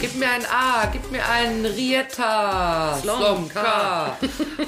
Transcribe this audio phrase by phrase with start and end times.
[0.00, 2.98] Gib mir ein A, gib mir ein Rietta.
[3.00, 4.16] Slomka.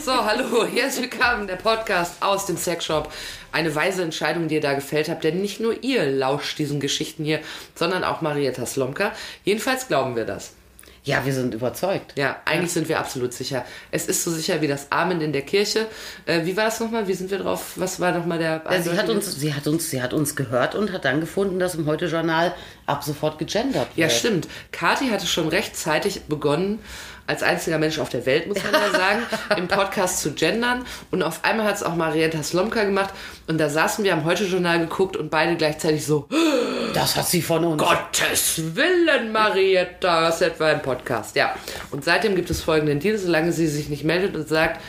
[0.01, 3.13] So, hallo, herzlich willkommen, der Podcast aus dem Sexshop.
[3.51, 7.25] Eine weise Entscheidung, die ihr da gefällt habt, denn nicht nur ihr lauscht diesen Geschichten
[7.25, 7.41] hier,
[7.75, 9.13] sondern auch Marietta Slomka.
[9.45, 10.53] Jedenfalls glauben wir das.
[11.09, 12.13] Ja, wir sind überzeugt.
[12.19, 13.65] Ja, eigentlich sind wir absolut sicher.
[13.91, 15.87] Es ist so sicher wie das Amen in der Kirche.
[16.27, 17.09] Äh, wie war das nochmal?
[17.09, 17.73] Wie sind wir drauf?
[17.77, 18.63] Was war nochmal der...
[18.71, 21.59] Ja, sie, hat uns, sie, hat uns, sie hat uns gehört und hat dann gefunden,
[21.59, 23.97] dass im Heute-Journal ab sofort gegendert wird.
[23.97, 24.49] Ja, stimmt.
[24.71, 26.79] Kathi hatte schon rechtzeitig begonnen,
[27.27, 29.23] als einziger Mensch auf der Welt, muss man ja sagen,
[29.57, 30.85] im Podcast zu gendern.
[31.11, 33.15] Und auf einmal hat es auch Marietta Slomka gemacht.
[33.47, 36.29] Und da saßen wir am Heute-Journal geguckt und beide gleichzeitig so,
[36.95, 37.83] Das hat sie von uns.
[37.83, 41.37] Gottes Willen, Marietta, das ist etwa ein Podcast.
[41.37, 41.55] Ja,
[41.91, 44.81] und seitdem gibt es folgenden Deal, solange sie sich nicht meldet und sagt,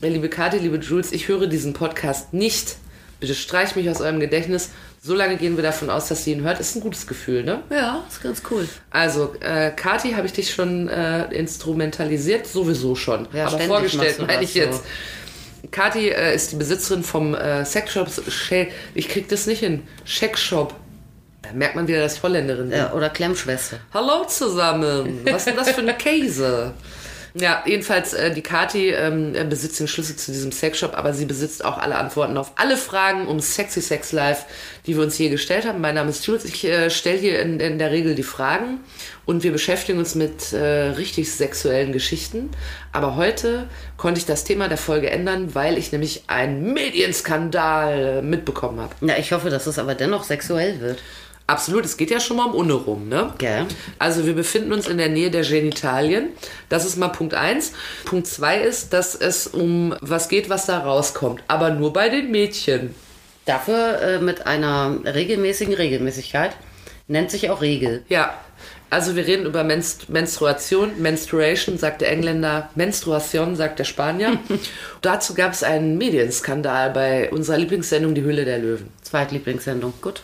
[0.00, 2.76] liebe Kathi, liebe Jules, ich höre diesen Podcast nicht.
[3.20, 4.70] Bitte streich mich aus eurem Gedächtnis.
[5.02, 6.60] Solange gehen wir davon aus, dass sie ihn hört.
[6.60, 7.62] Ist ein gutes Gefühl, ne?
[7.70, 8.68] Ja, ist ganz cool.
[8.90, 12.46] Also, äh, Kathi, habe ich dich schon äh, instrumentalisiert?
[12.46, 13.26] Sowieso schon.
[13.32, 14.78] Ja, Aber vorgestellt meine ich jetzt.
[14.78, 15.68] so.
[15.70, 18.08] Kathi äh, ist die Besitzerin vom äh, Sexshop.
[18.94, 19.82] Ich krieg das nicht hin.
[20.04, 20.74] Shackshop.
[21.50, 22.78] Da merkt man wieder, dass ich Holländerin bin.
[22.78, 23.78] Ja, oder Klemmschwester.
[23.92, 25.20] Hallo zusammen.
[25.24, 26.72] Was ist denn das für eine Käse?
[27.34, 31.26] Ja, jedenfalls, äh, die Kati ähm, äh, besitzt den Schlüssel zu diesem Sexshop, aber sie
[31.26, 34.46] besitzt auch alle Antworten auf alle Fragen um Sexy Sex Life,
[34.86, 35.80] die wir uns hier gestellt haben.
[35.80, 36.44] Mein Name ist Jules.
[36.44, 38.80] Ich äh, stelle hier in, in der Regel die Fragen
[39.26, 42.50] und wir beschäftigen uns mit äh, richtig sexuellen Geschichten.
[42.92, 48.22] Aber heute konnte ich das Thema der Folge ändern, weil ich nämlich einen Medienskandal äh,
[48.22, 48.94] mitbekommen habe.
[49.02, 51.00] Ja, ich hoffe, dass es aber dennoch sexuell wird.
[51.50, 53.34] Absolut, es geht ja schon mal um Unne rum, ne?
[53.38, 53.66] Gell?
[53.98, 56.28] Also wir befinden uns in der Nähe der Genitalien.
[56.68, 57.72] Das ist mal Punkt eins.
[58.04, 61.42] Punkt zwei ist, dass es um was geht, was da rauskommt.
[61.48, 62.94] Aber nur bei den Mädchen.
[63.46, 66.52] Dafür äh, mit einer regelmäßigen Regelmäßigkeit.
[67.08, 68.04] Nennt sich auch Regel.
[68.08, 68.38] Ja.
[68.88, 74.38] Also wir reden über Menst Menstruation, Menstruation, sagt der Engländer, Menstruation, sagt der Spanier.
[75.00, 78.86] Dazu gab es einen Medienskandal bei unserer Lieblingssendung Die Höhle der Löwen.
[79.02, 79.94] Zweitlieblingssendung.
[80.00, 80.22] Gut.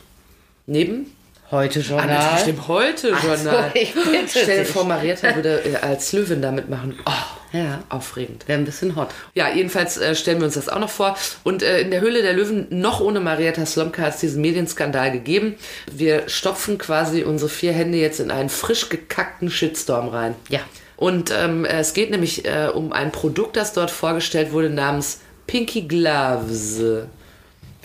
[0.66, 1.15] Neben
[1.50, 2.08] Heute Ah, Journal.
[2.08, 3.64] natürlich dem Heute-Journal.
[3.68, 6.98] Ach so, ich bitte Stell dir vor, Marietta würde äh, als Löwin da mitmachen.
[7.06, 7.82] Oh, Ja.
[7.88, 8.48] aufregend.
[8.48, 9.08] Wäre ein bisschen hot.
[9.34, 11.16] Ja, jedenfalls äh, stellen wir uns das auch noch vor.
[11.44, 15.12] Und äh, in der Höhle der Löwen, noch ohne Marietta Slomka, hat es diesen Medienskandal
[15.12, 15.54] gegeben.
[15.92, 20.34] Wir stopfen quasi unsere vier Hände jetzt in einen frisch gekackten Shitstorm rein.
[20.48, 20.60] Ja.
[20.96, 25.82] Und ähm, es geht nämlich äh, um ein Produkt, das dort vorgestellt wurde, namens Pinky
[25.82, 26.80] Gloves.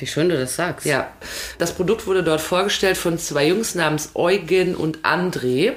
[0.01, 0.88] Wie schön du das sagst.
[0.88, 1.12] Ja,
[1.59, 5.73] das Produkt wurde dort vorgestellt von zwei Jungs namens Eugen und André.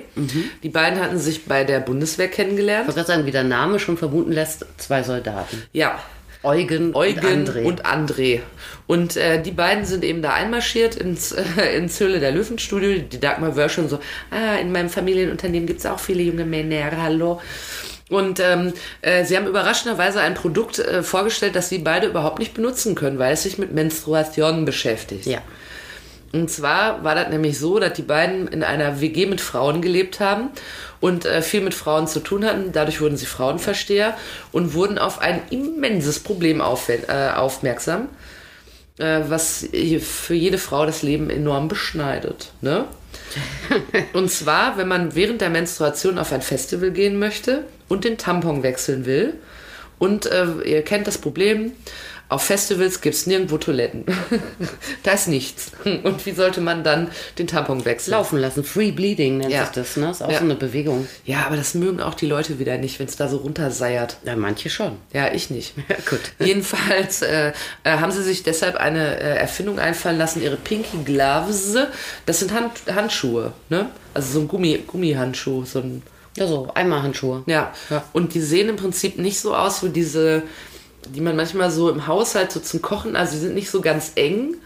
[0.63, 2.89] Die beiden hatten sich bei der Bundeswehr kennengelernt.
[2.89, 5.63] Ich wollte gerade sagen, wie der Name schon vermuten lässt, zwei Soldaten.
[5.73, 6.01] Ja,
[6.43, 7.65] Eugen, Eugen und André.
[7.65, 8.41] und André.
[8.87, 13.01] Und äh, die beiden sind eben da einmarschiert ins, äh, ins Höhle der Löwenstudio.
[13.01, 13.99] Die Dagmar war schon so,
[14.31, 17.41] ah, in meinem Familienunternehmen gibt es auch viele junge Männer, hallo.
[18.11, 22.55] Und ähm, äh, sie haben überraschenderweise ein Produkt äh, vorgestellt, das sie beide überhaupt nicht
[22.55, 25.27] benutzen können, weil es sich mit Menstruation beschäftigt.
[25.27, 25.41] Ja.
[26.35, 30.19] Und zwar war das nämlich so, dass die beiden in einer WG mit Frauen gelebt
[30.19, 30.51] haben
[31.01, 32.73] und äh, viel mit Frauen zu tun hatten.
[32.73, 34.17] Dadurch wurden sie Frauenversteher
[34.51, 38.09] und wurden auf ein immenses Problem auf, äh, aufmerksam,
[38.99, 39.65] äh, was
[40.01, 42.51] für jede Frau das Leben enorm beschneidet.
[42.61, 42.85] Ne?
[44.13, 48.63] Und zwar, wenn man während der Menstruation auf ein Festival gehen möchte und den Tampon
[48.63, 49.35] wechseln will.
[49.99, 51.73] Und äh, ihr kennt das Problem,
[52.29, 54.05] auf Festivals gibt es nirgendwo Toiletten.
[55.03, 55.73] da ist nichts.
[55.85, 57.09] Und wie sollte man dann
[57.39, 58.13] den Tampon wechseln?
[58.13, 58.65] Laufen lassen.
[58.65, 59.65] Free Bleeding nennt Ja.
[59.65, 60.11] sich das, ne?
[60.11, 60.39] Ist auch Ja.
[60.39, 61.07] so eine Bewegung.
[61.25, 64.17] Ja, aber das mögen auch die Leute wieder nicht, wenn es da so runterseiert.
[64.25, 64.97] Ja, manche schon.
[65.13, 65.75] Ja, ich nicht.
[65.89, 66.21] Ja, gut.
[66.39, 67.53] Jedenfalls äh,
[67.85, 71.77] äh, haben sie sich deshalb eine äh, Erfindung einfallen lassen, ihre Pinky Gloves.
[72.27, 73.91] Das sind Hand Handschuhe, ne?
[74.15, 76.03] Also so ein Gummi Gummihandschuh, so ein
[76.37, 77.43] Ja, so einmal Handschuhe.
[77.47, 77.73] ja.
[77.91, 78.03] Ja.
[78.13, 80.43] Und die sehen im Prinzip nicht so aus wie diese,
[81.11, 84.13] die man manchmal so im Haushalt so zum Kochen, also die sind nicht so ganz
[84.17, 84.57] eng,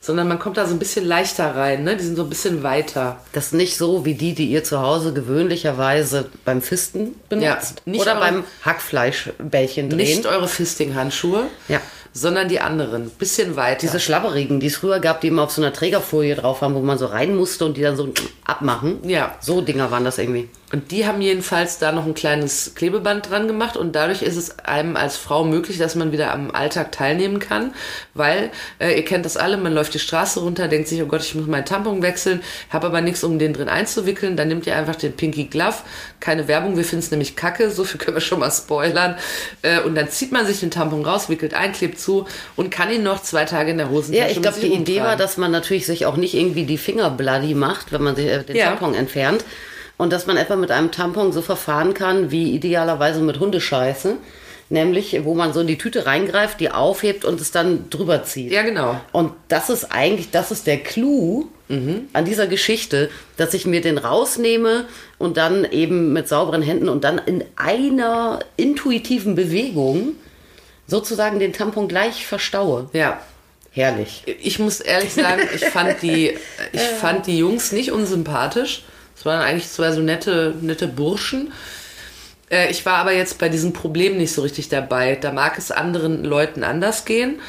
[0.00, 1.96] sondern man kommt da so ein bisschen leichter rein, ne?
[1.96, 3.20] Die sind so ein bisschen weiter.
[3.32, 7.82] Das ist nicht so wie die, die ihr zu Hause gewöhnlicherweise beim Fisten benutzt.
[7.86, 9.98] Ja, nicht Oder beim Hackfleischbällchen drehen.
[9.98, 11.80] Nicht eure Fisting-Handschuhe, Ja.
[12.12, 13.10] Sondern die anderen.
[13.10, 13.80] Bisschen weiter.
[13.80, 16.80] Diese Schlabberigen, die es früher gab, die immer auf so einer Trägerfolie drauf haben, wo
[16.80, 18.12] man so rein musste und die dann so
[18.44, 19.08] abmachen.
[19.08, 19.36] Ja.
[19.40, 20.48] So Dinger waren das irgendwie.
[20.72, 24.58] Und die haben jedenfalls da noch ein kleines Klebeband dran gemacht und dadurch ist es
[24.60, 27.74] einem als Frau möglich, dass man wieder am Alltag teilnehmen kann,
[28.14, 31.20] weil äh, ihr kennt das alle, man läuft die Straße runter, denkt sich, oh Gott,
[31.20, 34.74] ich muss meinen Tampon wechseln, habe aber nichts, um den drin einzuwickeln, dann nimmt ihr
[34.74, 35.76] einfach den Pinky Glove,
[36.20, 39.16] keine Werbung, wir finden es nämlich kacke, so viel können wir schon mal spoilern
[39.60, 42.26] äh, und dann zieht man sich den Tampon raus, wickelt ein, klebt zu
[42.56, 45.16] und kann ihn noch zwei Tage in der Hosentasche Ja, ich glaube, die Idee war,
[45.16, 48.42] dass man natürlich sich auch nicht irgendwie die Finger bloody macht, wenn man sich äh,
[48.42, 48.66] den Ja.
[48.70, 49.44] Tampon entfernt.
[49.96, 54.16] Und dass man etwa mit einem Tampon so verfahren kann, wie idealerweise mit Hundescheiße.
[54.68, 58.50] Nämlich, wo man so in die Tüte reingreift, die aufhebt und es dann drüber zieht.
[58.52, 58.98] Ja, genau.
[59.12, 61.46] Und das ist eigentlich, das ist der Clou
[62.12, 63.08] an dieser Geschichte,
[63.38, 64.84] dass ich mir den rausnehme
[65.18, 70.12] und dann eben mit sauberen Händen und dann in einer intuitiven Bewegung
[70.92, 72.88] sozusagen den Tampon gleich verstaue.
[72.92, 73.18] Ja,
[73.72, 74.22] Herrlich.
[74.26, 76.36] ich muss ehrlich sagen, ich fand die,
[76.72, 78.84] ich fand die Jungs nicht unsympathisch.
[79.16, 81.52] Es waren eigentlich zwei so nette, nette Burschen.
[82.50, 85.16] Äh, Ich war aber jetzt bei diesem Problem nicht so richtig dabei.
[85.16, 87.40] Da mag es anderen Leuten anders gehen.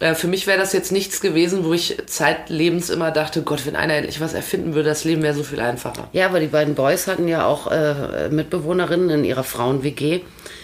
[0.00, 3.76] Äh, Für mich wäre das jetzt nichts gewesen, wo ich zeitlebens immer dachte, Gott, wenn
[3.76, 6.08] einer endlich was erfinden würde, das Leben wäre so viel einfacher.
[6.12, 10.20] Ja, aber die beiden Boys hatten ja auch äh, Mitbewohnerinnen in ihrer Frauen-WG,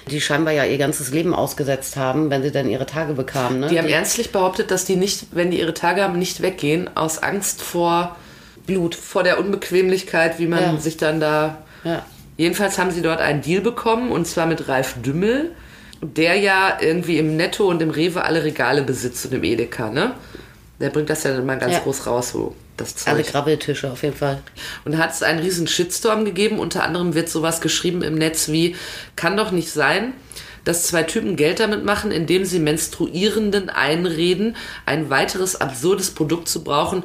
[0.08, 3.60] die scheinbar ja ihr ganzes Leben ausgesetzt haben, wenn sie dann ihre Tage bekamen.
[3.60, 3.68] Ne?
[3.68, 7.22] Die haben ernstlich behauptet, dass die nicht, wenn die ihre Tage haben, nicht weggehen, aus
[7.22, 8.16] Angst vor
[8.66, 10.76] Blut, vor der Unbequemlichkeit, wie man Ja.
[10.78, 12.04] sich dann da ja.
[12.36, 15.52] Jedenfalls haben sie dort einen Deal bekommen und zwar mit Ralf Dümmel,
[16.00, 20.12] der ja irgendwie im Netto und im Rewe alle Regale besitzt und im Edeka, ne?
[20.80, 21.80] Der bringt das ja dann mal ganz Ja.
[21.80, 23.14] groß raus, so das Zeug.
[23.14, 24.40] Alle Grabbeltische auf jeden Fall.
[24.84, 26.58] Und da hat es einen riesen Shitstorm gegeben.
[26.58, 28.76] Unter anderem wird sowas geschrieben im Netz wie,
[29.16, 30.14] kann doch nicht sein,
[30.64, 36.64] dass zwei Typen Geld damit machen, indem sie Menstruierenden einreden, ein weiteres absurdes Produkt zu
[36.64, 37.04] brauchen,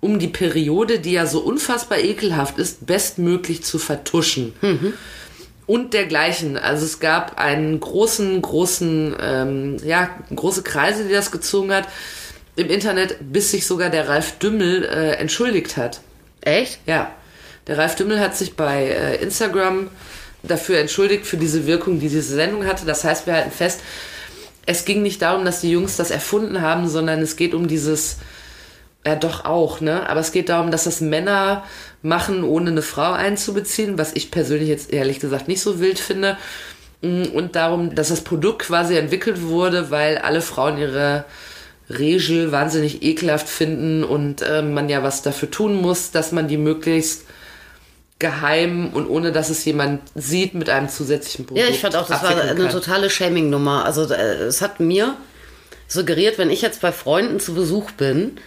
[0.00, 4.52] um die Periode, die ja so unfassbar ekelhaft ist, bestmöglich zu vertuschen.
[5.66, 6.58] Und dergleichen.
[6.58, 11.88] Also es gab einen großen, großen, ähm, ja, große Kreise, die das gezogen hat
[12.56, 16.00] im Internet, bis sich sogar der Ralf Dümmel äh, entschuldigt hat.
[16.40, 16.78] Echt?
[16.86, 17.10] Ja,
[17.66, 19.88] der Ralf Dümmel hat sich bei äh, Instagram
[20.42, 22.84] dafür entschuldigt, für diese Wirkung, die diese Sendung hatte.
[22.86, 23.80] Das heißt, wir halten fest,
[24.66, 28.18] es ging nicht darum, dass die Jungs das erfunden haben, sondern es geht um dieses,
[29.06, 30.08] ja doch auch, ne?
[30.08, 31.64] Aber es geht darum, dass das Männer
[32.02, 36.36] machen, ohne eine Frau einzubeziehen, was ich persönlich jetzt ehrlich gesagt nicht so wild finde.
[37.02, 41.24] Mm, Und darum, dass das Produkt quasi entwickelt wurde, weil alle Frauen ihre
[41.90, 46.56] Regel wahnsinnig ekelhaft finden und äh, man ja was dafür tun muss, dass man die
[46.56, 47.24] möglichst
[48.18, 51.66] geheim und ohne dass es jemand sieht mit einem zusätzlichen Produkt.
[51.66, 52.70] Ja, ich fand auch, das war eine kann.
[52.70, 53.84] totale Shaming-Nummer.
[53.84, 55.16] Also äh, es hat mir
[55.88, 58.38] suggeriert, wenn ich jetzt bei Freunden zu Besuch bin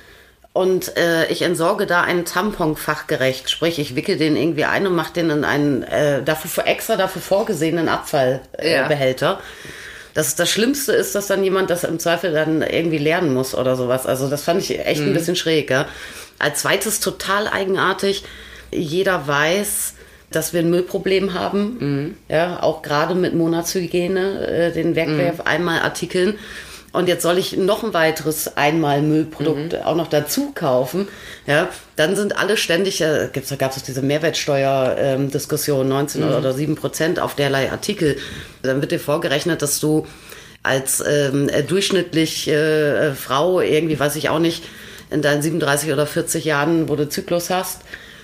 [0.53, 4.95] und äh, ich entsorge da einen Tampon fachgerecht, sprich ich wickel den irgendwie ein und
[4.95, 9.27] mache den in einen äh, dafür extra dafür vorgesehenen Abfallbehälter.
[9.29, 9.39] Äh, Ja.
[10.17, 13.75] Dass das Schlimmste ist, dass dann jemand das im Zweifel dann irgendwie lernen muss oder
[13.75, 14.07] sowas.
[14.07, 15.69] Also das fand ich echt ein bisschen schräg.
[15.69, 15.85] Ja.
[16.39, 18.23] Als zweites total eigenartig.
[18.71, 19.93] Jeder weiß,
[20.31, 21.77] dass wir ein Müllproblem haben.
[22.29, 26.39] Ja, auch gerade mit Monatshygiene, äh, den Werkwerf einmal Artikeln.
[26.93, 31.07] Und jetzt soll ich noch ein weiteres einmal Müllprodukt auch noch dazu kaufen.
[31.45, 36.75] Ja, dann sind alle ständig, äh, gibt's, da gab es diese Mehrwertsteuer-Diskussion, 19 oder 7
[36.75, 38.17] Prozent auf derlei Artikel.
[38.63, 40.07] Dann wird dir vorgerechnet, dass du
[40.63, 44.63] als ähm, äh, durchschnittlich äh, Frau irgendwie, weiß ich auch nicht,
[45.09, 47.81] in deinen 37 oder 40 Jahren, wo du Zyklus hast,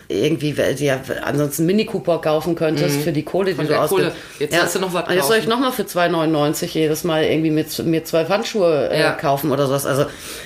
[0.08, 4.12] irgendwie weil ja ansonsten Mini Cooper kaufen könntest für die Kohle, die Von du ausgibst.
[4.40, 7.78] Jetzt sollst du noch was Jetzt soll ich nochmal für 2,99 jedes Mal irgendwie mit,
[7.86, 9.12] mir zwei Handschuhe äh, Ja.
[9.12, 9.86] kaufen oder sowas.
[9.86, 10.06] Also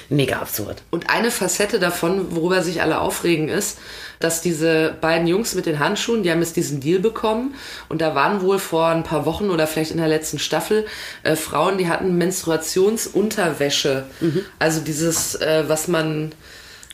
[0.09, 0.83] mega absurd.
[0.91, 3.77] Und eine Facette davon, worüber sich alle aufregen, ist,
[4.19, 7.53] dass diese beiden Jungs mit den Handschuhen, die haben jetzt diesen Deal bekommen
[7.87, 10.85] und da waren wohl vor ein paar Wochen oder vielleicht in der letzten Staffel
[11.23, 14.05] äh, Frauen, die hatten Menstruationsunterwäsche.
[14.19, 14.45] Mhm.
[14.59, 16.31] Also dieses, äh, was man,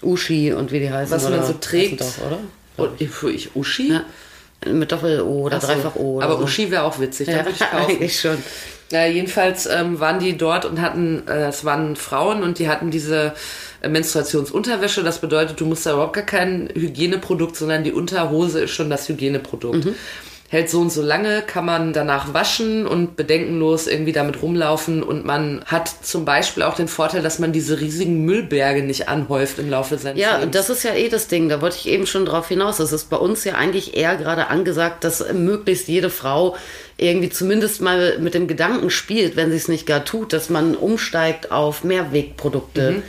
[0.03, 1.15] Uschi und wie die heißen.
[1.15, 2.01] was man so trägt.
[2.01, 2.39] Doch, oder?
[2.77, 3.91] Und ich, ich Uschi?
[3.93, 4.03] Ja.
[4.71, 5.67] Mit Doppel-O oder so.
[5.67, 6.21] Dreifach-O.
[6.21, 6.43] Aber so.
[6.43, 7.91] Uschi wäre auch witzig, da Ja, würde ich kaufen.
[7.91, 8.37] eigentlich schon.
[8.91, 12.91] Ja, jedenfalls ähm, waren die dort und hatten, äh, es waren Frauen und die hatten
[12.91, 13.33] diese
[13.81, 15.03] äh, Menstruationsunterwäsche.
[15.03, 19.09] Das bedeutet, du musst da überhaupt gar kein Hygieneprodukt, sondern die Unterhose ist schon das
[19.09, 19.87] Hygieneprodukt.
[20.53, 25.25] Hält so und so lange, kann man danach waschen und bedenkenlos irgendwie damit rumlaufen und
[25.25, 29.71] man hat zum Beispiel auch den Vorteil, dass man diese riesigen Müllberge nicht anhäuft im
[29.71, 30.55] Laufe seines Ja, Lebens.
[30.55, 31.49] das ist ja eh das Ding.
[31.49, 32.77] Da wollte ich eben schon drauf hinaus.
[32.77, 36.55] Es ist bei uns ja eigentlich eher gerade angesagt, dass möglichst jede Frau
[36.97, 40.75] irgendwie zumindest mal mit dem Gedanken spielt, wenn sie es nicht gar tut, dass man
[40.75, 43.01] umsteigt auf Mehrwegprodukte.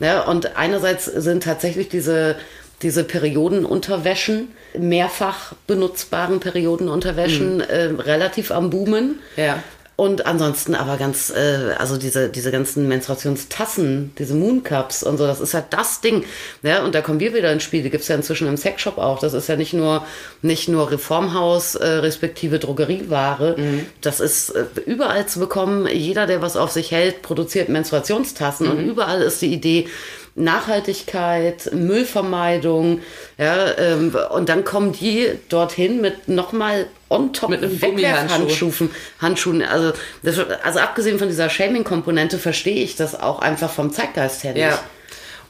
[0.00, 2.36] Ja, und einerseits sind tatsächlich diese
[2.82, 4.48] diese Periodenunterwäschen,
[4.78, 9.18] mehrfach benutzbaren Periodenunterwäschen, äh, relativ am Boomen.
[9.36, 9.62] Ja.
[10.00, 15.42] Und ansonsten aber ganz, äh, also diese, diese ganzen Menstruationstassen, diese Mooncups und so, das
[15.42, 16.24] ist ja das Ding.
[16.62, 17.82] Ja, und da kommen wir wieder ins Spiel.
[17.82, 19.18] Die gibt's ja inzwischen im Sexshop auch.
[19.18, 20.06] Das ist ja nicht nur,
[20.40, 23.56] nicht nur Reformhaus äh, respektive Drogerieware.
[24.00, 25.86] Das ist äh, überall zu bekommen.
[25.86, 28.68] Jeder, der was auf sich hält, produziert Menstruationstassen.
[28.68, 29.86] Und überall ist die Idee,
[30.34, 33.00] Nachhaltigkeit, Müllvermeidung,
[33.36, 38.90] ja, ähm, und dann kommen die dorthin mit nochmal on top Mit Wegwerfhandschuhen.
[39.20, 39.62] Handschuhen.
[39.62, 44.52] Also, das, also abgesehen von dieser Shaming-Komponente verstehe ich das auch einfach vom Zeitgeist her
[44.52, 44.62] nicht.
[44.62, 44.78] Ja.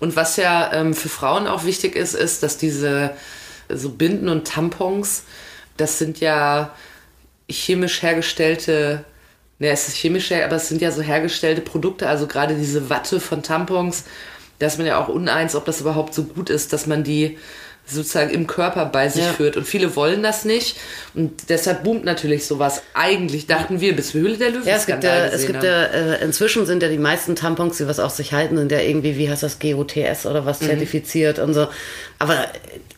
[0.00, 3.10] Und was ja ähm, für Frauen auch wichtig ist, ist, dass diese
[3.68, 5.25] so Binden und Tampons,
[5.76, 6.75] das sind ja
[7.49, 9.04] chemisch hergestellte,
[9.58, 13.20] ne, es ist chemisch, aber es sind ja so hergestellte Produkte, also gerade diese Watte
[13.20, 14.04] von Tampons,
[14.61, 17.37] da ist man ja auch uneins, ob das überhaupt so gut ist, dass man die
[17.87, 19.33] sozusagen im Körper bei sich Ja.
[19.33, 19.57] führt.
[19.57, 20.76] Und viele wollen das nicht.
[21.14, 22.83] Und deshalb boomt natürlich sowas.
[22.95, 25.85] Eigentlich dachten wir, bis wir Höhle der Löwen Ja, es gibt ja, es gibt ja,
[25.87, 29.17] äh, inzwischen sind ja die meisten Tampons, die was auf sich halten, sind ja irgendwie,
[29.19, 30.47] wie heißt das, GOTS oder Mhm.
[30.47, 31.67] was zertifiziert und so.
[32.21, 32.47] Aber äh,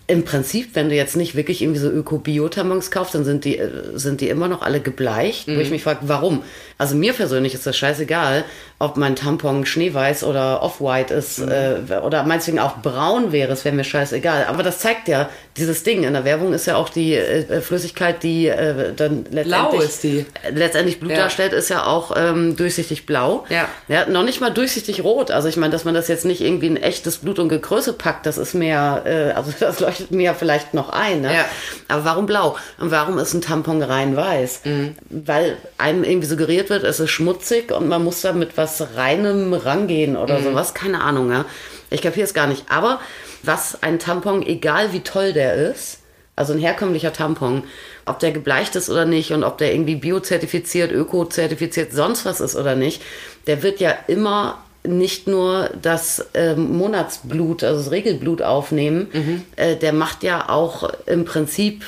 [0.09, 3.71] im Prinzip, wenn du jetzt nicht wirklich irgendwie so Öko-Bio-Tampons kaufst, dann sind die, äh,
[3.95, 5.73] sind die immer noch alle gebleicht, wo ich Mhm.
[5.73, 6.43] mich frage, warum?
[6.76, 8.45] Also mir persönlich ist das scheißegal,
[8.81, 11.52] ob mein Tampon schneeweiß oder off-white ist Mhm.
[11.88, 14.47] äh, oder meinetwegen auch braun wäre, es wäre mir scheißegal.
[14.49, 18.23] Aber das zeigt ja, dieses Ding in der Werbung ist ja auch die äh, Flüssigkeit,
[18.25, 20.26] die äh, dann letztendlich, ist die.
[20.52, 21.19] letztendlich Blut Ja.
[21.19, 23.45] darstellt, ist ja auch ähm, durchsichtig blau.
[23.49, 23.69] Ja.
[23.87, 24.07] ja.
[24.09, 25.31] Noch nicht mal durchsichtig rot.
[25.31, 28.26] Also ich meine, dass man das jetzt nicht irgendwie in echtes Blut und Gegröße packt,
[28.26, 31.21] das ist mehr, äh, also das leuchtet mir vielleicht noch ein.
[31.21, 31.35] Ne?
[31.35, 31.45] Ja.
[31.88, 32.57] Aber warum blau?
[32.78, 34.61] Und warum ist ein Tampon rein weiß?
[34.64, 34.95] Mhm.
[35.11, 39.52] Weil einem irgendwie suggeriert wird, es ist schmutzig und man muss da mit was Reinem
[39.54, 40.45] rangehen oder Mhm.
[40.45, 40.75] sowas.
[40.75, 41.45] Keine Ahnung, ja.
[41.90, 42.64] Ich kapiere es gar nicht.
[42.71, 43.00] Aber
[43.42, 45.99] was ein Tampon, egal wie toll der ist,
[46.35, 47.64] also ein herkömmlicher Tampon,
[48.07, 52.57] ob der gebleicht ist oder nicht und ob der irgendwie biozertifiziert, öko-zertifiziert, sonst was ist
[52.57, 53.02] oder nicht,
[53.47, 59.08] der wird ja immer nicht nur das ähm, Monatsblut, also das Regelblut aufnehmen,
[59.56, 61.84] äh, der macht ja auch im Prinzip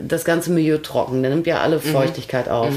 [0.00, 1.22] das ganze Milieu trocken.
[1.22, 2.74] Der nimmt ja alle Feuchtigkeit auf.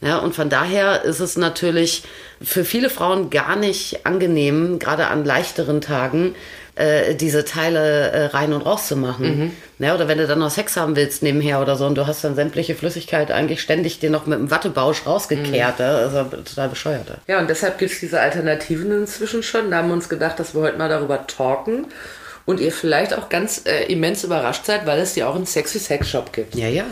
[0.00, 2.02] Ja, und von daher ist es natürlich
[2.42, 6.34] für viele Frauen gar nicht angenehm, gerade an leichteren Tagen,
[6.76, 9.52] äh, diese Teile äh, rein und raus zu machen.
[9.78, 12.24] Ja, oder wenn du dann noch Sex haben willst nebenher oder so und du hast
[12.24, 15.78] dann sämtliche Flüssigkeit eigentlich ständig dir noch mit dem Wattebausch rausgekehrt.
[15.78, 17.08] Ja, also total bescheuert.
[17.08, 17.34] ja.
[17.34, 19.70] Ja, und deshalb gibt es diese Alternativen inzwischen schon.
[19.70, 21.86] Da haben wir uns gedacht, dass wir heute mal darüber talken.
[22.46, 25.78] Und ihr vielleicht auch ganz äh, immens überrascht seid, weil es die auch einen Sexy
[25.78, 26.54] Sex Shop gibt.
[26.54, 26.84] Ja, ja.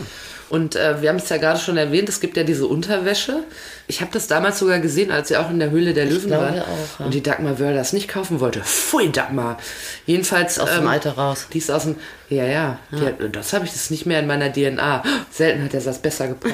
[0.53, 3.43] Und äh, wir haben es ja gerade schon erwähnt, es gibt ja diese Unterwäsche.
[3.87, 6.43] Ich habe das damals sogar gesehen, als sie auch in der Höhle der Löwen glaube
[6.43, 6.59] waren.
[6.59, 7.05] auch, ja.
[7.05, 8.61] Und die Dagmar Wörl das nicht kaufen wollte.
[8.61, 9.57] Pfui, Dagmar.
[10.05, 10.59] Jedenfalls.
[10.59, 11.47] Aus dem ähm, Alter raus.
[11.51, 11.95] Die ist aus dem.
[12.29, 12.77] Ja, ja.
[12.91, 15.01] Die hat, das habe ich das nicht mehr in meiner DNA.
[15.31, 16.53] Selten hat der Satz besser gepasst.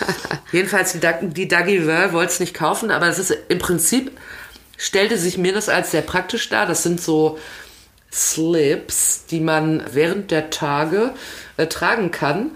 [0.50, 4.10] Jedenfalls, die, Dag, die Dagi Wörl wollte es nicht kaufen, aber es ist im Prinzip
[4.76, 6.66] stellte sich mir das als sehr praktisch dar.
[6.66, 7.38] Das sind so
[8.12, 11.12] Slips, die man während der Tage
[11.58, 12.50] äh, tragen kann.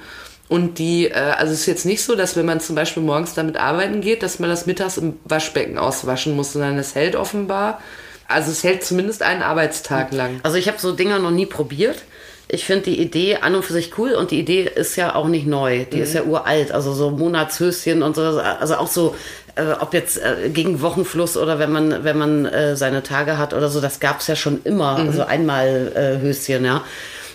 [0.51, 3.35] Und die, äh, also es ist jetzt nicht so, dass wenn man zum Beispiel morgens
[3.35, 7.81] damit arbeiten geht, dass man das mittags im Waschbecken auswaschen muss, sondern es hält offenbar,
[8.27, 10.41] also es hält zumindest einen Arbeitstag lang.
[10.43, 12.03] Also ich habe so Dinger noch nie probiert.
[12.49, 15.29] Ich finde die Idee an und für sich cool und die Idee ist ja auch
[15.29, 15.85] nicht neu.
[15.85, 16.73] Die ist ja uralt.
[16.73, 18.23] Also so Monatshöschen und so.
[18.23, 19.15] Also auch so,
[19.55, 23.55] äh, ob jetzt äh, gegen Wochenfluss oder wenn man, wenn man äh, seine Tage hat
[23.55, 24.97] oder so, das gab es ja schon immer.
[24.97, 26.83] Also einmal äh, Höschen, ja.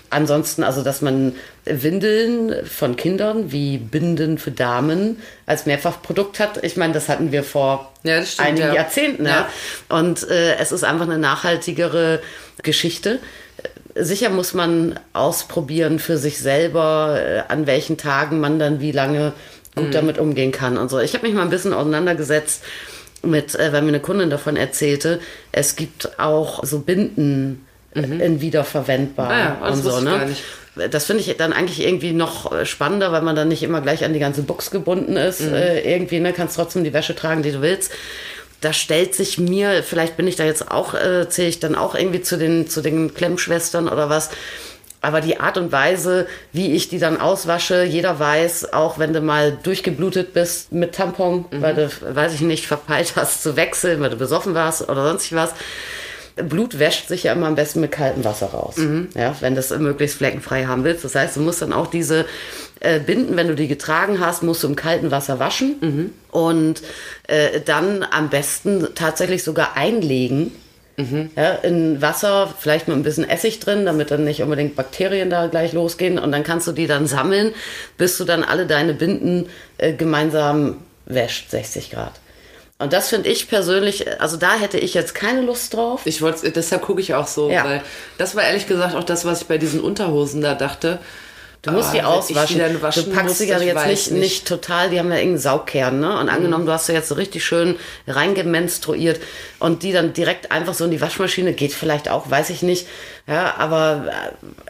[0.10, 1.36] Ansonsten, also dass man
[1.66, 6.64] Windeln von Kindern wie Binden für Damen als Mehrfachprodukt hat.
[6.64, 8.74] Ich meine, das hatten wir vor Ja, stimmt, einigen ja.
[8.76, 9.26] Jahrzehnten.
[9.26, 9.50] Ja.
[9.90, 12.22] Und äh, es ist einfach eine nachhaltigere
[12.62, 13.20] Geschichte.
[13.96, 19.34] Sicher muss man ausprobieren für sich selber, äh, an welchen Tagen man dann wie lange
[19.76, 21.00] gut damit umgehen kann und so.
[21.00, 22.64] Ich habe mich mal ein bisschen auseinandergesetzt
[23.24, 25.20] mit, äh, weil mir eine Kundin davon erzählte,
[25.52, 27.65] es gibt auch so Binden
[27.96, 30.00] äh, in wiederverwendbar Ah ja, das und so.
[30.02, 30.36] Ne?
[30.92, 34.04] Das finde ich dann eigentlich irgendwie noch äh, spannender, weil man dann nicht immer gleich
[34.04, 35.42] an die ganze Box gebunden ist.
[35.42, 37.92] Äh, irgendwie, ne, kannst trotzdem die Wäsche tragen, die du willst.
[38.62, 41.96] Da stellt sich mir, vielleicht bin ich da jetzt auch, äh, zähle ich dann auch
[41.96, 44.30] irgendwie zu den, zu den Klemmschwestern oder was.
[45.02, 49.22] Aber die Art und Weise, wie ich die dann auswasche, jeder weiß, auch wenn du
[49.22, 54.10] mal durchgeblutet bist mit Tampon, weil du, weiß ich nicht, verpeilt hast zu wechseln, weil
[54.10, 55.54] du besoffen warst oder sonst was.
[56.36, 58.76] Blut wäscht sich ja immer am besten mit kaltem Wasser raus,
[59.16, 61.06] ja, wenn du es möglichst fleckenfrei haben willst.
[61.06, 62.26] Das heißt, du musst dann auch diese
[62.82, 66.82] äh, Binden, wenn du die getragen hast, musst du im kalten Wasser waschen und
[67.28, 70.52] äh, dann am besten tatsächlich sogar einlegen
[71.36, 75.48] Ja, in Wasser, vielleicht mit ein bisschen Essig drin, damit dann nicht unbedingt Bakterien da
[75.48, 76.18] gleich losgehen.
[76.18, 77.52] Und dann kannst du die dann sammeln,
[77.98, 82.14] bis du dann alle deine Binden äh, gemeinsam wäscht, 60 Grad.
[82.78, 86.02] Und das finde ich persönlich, also da hätte ich jetzt keine Lust drauf.
[86.06, 87.64] Ich wollte, deshalb gucke ich auch so, Ja.
[87.64, 87.82] weil
[88.18, 91.00] das war ehrlich gesagt auch das, was ich bei diesen Unterhosen da dachte.
[91.62, 92.60] Du musst die Ah, auswaschen.
[92.60, 95.40] die du packst muss, sie ja jetzt weiß nicht, nicht total, die haben ja irgendeinen
[95.40, 96.20] Saugkern, ne?
[96.20, 97.78] Und angenommen, du hast sie jetzt so richtig schön
[98.08, 99.20] reingemenstruiert
[99.60, 102.88] und die dann direkt einfach so in die Waschmaschine geht vielleicht auch, weiß ich nicht.
[103.28, 104.06] Ja, aber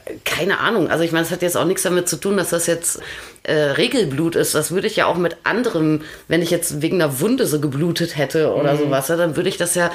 [0.06, 0.90] äh, keine Ahnung.
[0.90, 3.02] Also ich meine, es hat jetzt auch nichts damit zu tun, dass das jetzt
[3.44, 4.56] äh, Regelblut ist.
[4.56, 8.16] Das würde ich ja auch mit anderem, wenn ich jetzt wegen einer Wunde so geblutet
[8.18, 8.78] hätte oder Mhm.
[8.80, 9.92] sowas, ja, dann würde ich das ja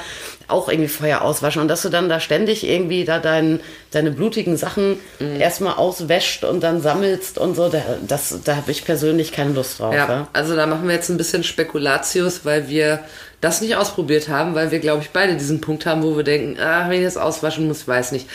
[0.47, 1.59] auch irgendwie vorher auswaschen.
[1.63, 5.41] Und dass du dann da ständig irgendwie da dein, deine blutigen Sachen Mhm.
[5.41, 9.79] erstmal auswäscht und dann sammelst und so, da, das, da habe ich persönlich keine Lust
[9.79, 9.93] drauf.
[9.95, 10.27] Ja, Ja.
[10.33, 12.99] also da machen wir jetzt ein bisschen Spekulatius, weil wir
[13.41, 16.59] das nicht ausprobiert haben, weil wir, glaube ich, beide diesen Punkt haben, wo wir denken,
[16.59, 18.27] ah, wenn ich das auswaschen muss, weiß nicht.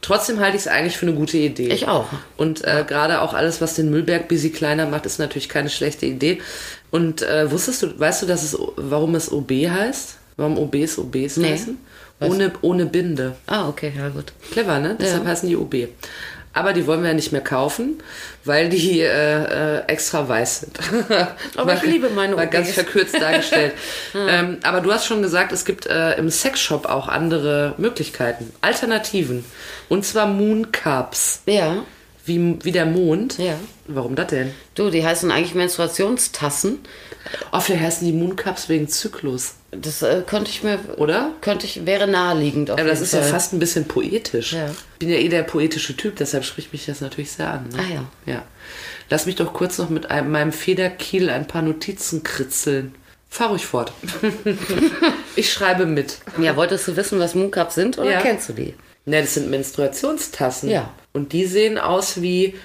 [0.00, 1.68] Trotzdem halte ich es eigentlich für eine gute Idee.
[1.68, 2.06] Ich auch.
[2.36, 6.06] Und äh, gerade auch alles, was den Müllberg busy kleiner macht, ist natürlich keine schlechte
[6.06, 6.40] Idee.
[6.90, 10.16] Und äh, wusstest du, weißt du, dass es, warum es OB heißt?
[10.36, 11.52] Warum OBs OBs Nee.
[11.52, 11.78] heißen?
[12.20, 13.34] Ohne, ohne Binde.
[13.46, 14.32] Ah, okay, ja gut.
[14.50, 14.96] Clever, ne?
[14.98, 15.74] Deshalb heißen die OB.
[16.54, 18.02] Aber die wollen wir ja nicht mehr kaufen,
[18.44, 20.78] weil die äh, äh, extra weiß sind.
[21.56, 23.72] Aber ich liebe meine Mal ganz verkürzt dargestellt.
[24.14, 29.44] ähm, aber du hast schon gesagt, es gibt äh, im Sexshop auch andere Möglichkeiten, Alternativen.
[29.88, 31.82] Und zwar Moon Cups, Ja,
[32.24, 33.38] wie, wie der Mond.
[33.38, 33.58] Ja.
[33.86, 34.50] Warum das denn?
[34.74, 36.78] du, die heißen eigentlich Menstruationstassen.
[37.52, 41.32] Oh, vielleicht heißen die Moon Cups wegen Zyklus, Das äh, könnte ich mir, oder?
[41.40, 42.70] könnte ich, wäre naheliegend.
[42.70, 43.30] Auf Aber das ist ja Fall.
[43.30, 44.52] fast ein bisschen poetisch.
[44.52, 44.68] Ja.
[44.70, 47.68] Ich bin ja eh der poetische Typ, deshalb spricht mich das natürlich sehr an.
[47.72, 47.78] Ne?
[47.78, 48.32] Ah, ja.
[48.34, 48.42] Ja.
[49.10, 52.94] Lass mich doch kurz noch mit einem, meinem Federkiel ein paar Notizen kritzeln.
[53.28, 53.92] Fahr ruhig fort.
[55.36, 56.18] ich schreibe mit.
[56.40, 58.20] Ja, wolltest du wissen, was Mooncups sind oder Ja.
[58.20, 58.74] kennst du die?
[59.06, 60.70] Ne, das sind Menstruationstassen.
[60.70, 60.90] Ja.
[61.14, 62.56] Und die sehen aus wie,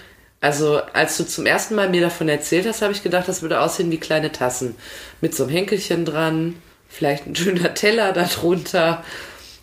[0.41, 3.61] also als du zum ersten Mal mir davon erzählt hast, habe ich gedacht, das würde
[3.61, 4.75] aussehen wie kleine Tassen.
[5.21, 6.55] Mit so einem Henkelchen dran,
[6.89, 9.05] vielleicht ein schöner Teller darunter.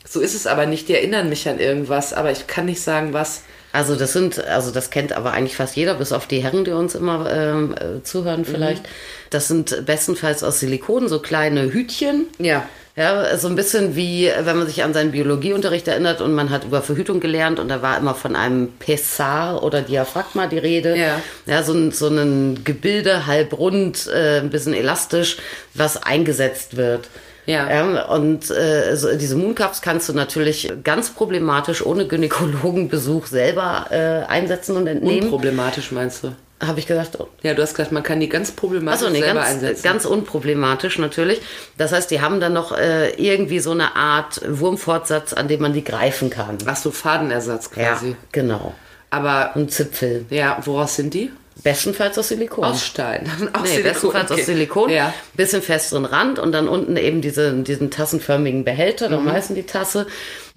[0.06, 0.88] So ist es aber nicht.
[0.88, 3.42] Die erinnern mich an irgendwas, aber ich kann nicht sagen, was.
[3.72, 6.70] Also das sind, also das kennt aber eigentlich fast jeder, bis auf die Herren, die
[6.70, 8.84] uns immer ähm, äh, zuhören vielleicht.
[9.30, 12.26] Das sind bestenfalls aus Silikon, so kleine Hütchen.
[12.38, 12.68] Ja.
[12.96, 16.64] Ja, so ein bisschen wie, wenn man sich an seinen Biologieunterricht erinnert und man hat
[16.64, 20.96] über Verhütung gelernt und da war immer von einem Pessar oder Diaphragma die Rede.
[20.96, 21.20] Ja.
[21.44, 25.36] Ja, so ein, so ein Gebilde, halb rund, äh, ein bisschen elastisch,
[25.74, 27.10] was eingesetzt wird.
[27.44, 27.70] Ja.
[27.70, 34.26] Ja, und äh, so, diese Mooncups kannst du natürlich ganz problematisch ohne Gynäkologenbesuch selber äh,
[34.26, 35.24] einsetzen und entnehmen.
[35.24, 36.32] Unproblematisch meinst du?
[36.64, 39.20] Habe ich gesagt, oh, Ja, du hast gesagt, man kann die ganz problematisch Achso, nee,
[39.20, 39.82] selber ganz, einsetzen.
[39.82, 41.40] ganz unproblematisch natürlich.
[41.76, 45.74] Das heißt, die haben dann noch äh, irgendwie so eine Art Wurmfortsatz, an dem man
[45.74, 46.56] die greifen kann.
[46.64, 48.10] Ach so, Fadenersatz quasi.
[48.10, 48.74] Ja, genau.
[49.10, 50.24] Aber, Und Zipfel.
[50.30, 51.30] ja, woraus sind die?
[51.62, 52.64] Bestenfalls aus Silikon.
[52.64, 53.30] Aus Stein.
[53.52, 54.40] Aus nee, Silikon, bestenfalls okay.
[54.40, 54.90] aus Silikon.
[54.90, 55.14] Ja.
[55.34, 59.12] Bisschen festeren Rand und dann unten eben diese, diesen tassenförmigen Behälter, Mhm.
[59.12, 60.06] darum heißen die Tasse.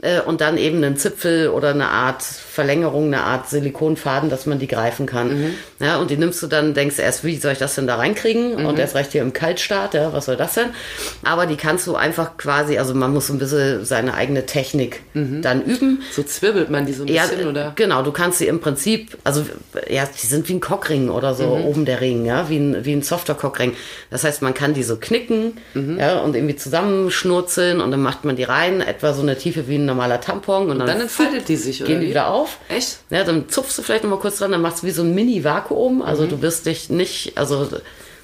[0.01, 4.57] Äh, und dann eben einen Zipfel oder eine Art Verlängerung, eine Art Silikonfaden, dass man
[4.59, 5.27] die greifen kann.
[5.41, 5.53] Mhm.
[5.79, 8.59] Ja, und die nimmst du dann, denkst erst, wie soll ich das denn da reinkriegen?
[8.59, 8.65] Mhm.
[8.65, 10.67] Und erst recht hier im Kaltstart, ja, was soll das denn?
[11.23, 15.63] Aber die kannst du einfach quasi, also man muss ein bisschen seine eigene Technik dann
[15.63, 16.01] üben.
[16.13, 17.73] So zwirbelt man die so ein Ja, bisschen, oder?
[17.75, 19.45] genau, du kannst sie im Prinzip, also
[19.89, 21.65] ja, die sind wie ein Cockring oder so, Mhm.
[21.65, 23.73] oben der Ring, ja, wie ein, wie ein softer Cockring.
[24.11, 25.99] Das heißt, man kann die so knicken, Mhm.
[25.99, 29.75] ja, und irgendwie zusammenschnurzeln und dann macht man die rein, etwa so eine Tiefe wie
[29.75, 32.09] ein normaler Tampon und dann, Dann entfaltet die sich, gehen die wie?
[32.11, 32.57] wieder auf.
[32.69, 32.99] Echt?
[33.09, 35.13] Ja, dann zupfst du vielleicht noch mal kurz dran, dann machst du wie so ein
[35.13, 36.29] Mini-Vakuum, also Mhm.
[36.29, 37.67] du wirst dich nicht, also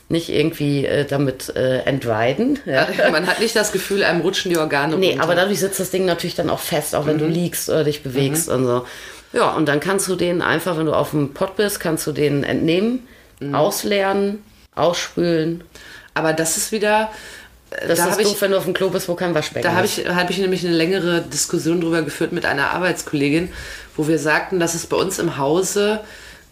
[0.07, 2.59] nicht irgendwie äh, damit äh, entweiden.
[2.65, 2.87] Ja.
[3.11, 5.23] Man hat nicht das Gefühl, einem rutschen die Organe Nee, runter.
[5.23, 7.19] aber dadurch sitzt das Ding natürlich dann auch fest, auch wenn Mhm.
[7.21, 8.85] du liegst oder dich bewegst und so.
[9.33, 12.11] Ja, und dann kannst du den einfach, wenn du auf dem Pott bist, kannst du
[12.11, 13.07] den entnehmen,
[13.41, 13.53] Mhm.
[13.55, 14.43] ausleeren,
[14.75, 15.63] ausspülen.
[16.13, 17.09] Aber das ist wieder...
[17.87, 19.63] Das da ist habe ich, doof, wenn du auf dem Klo bist, wo kein Waschbecken
[19.63, 19.97] Da habe ist.
[19.97, 23.49] ich, hab ich nämlich eine längere Diskussion drüber geführt mit einer Arbeitskollegin,
[23.95, 26.01] wo wir sagten, dass es bei uns im Hause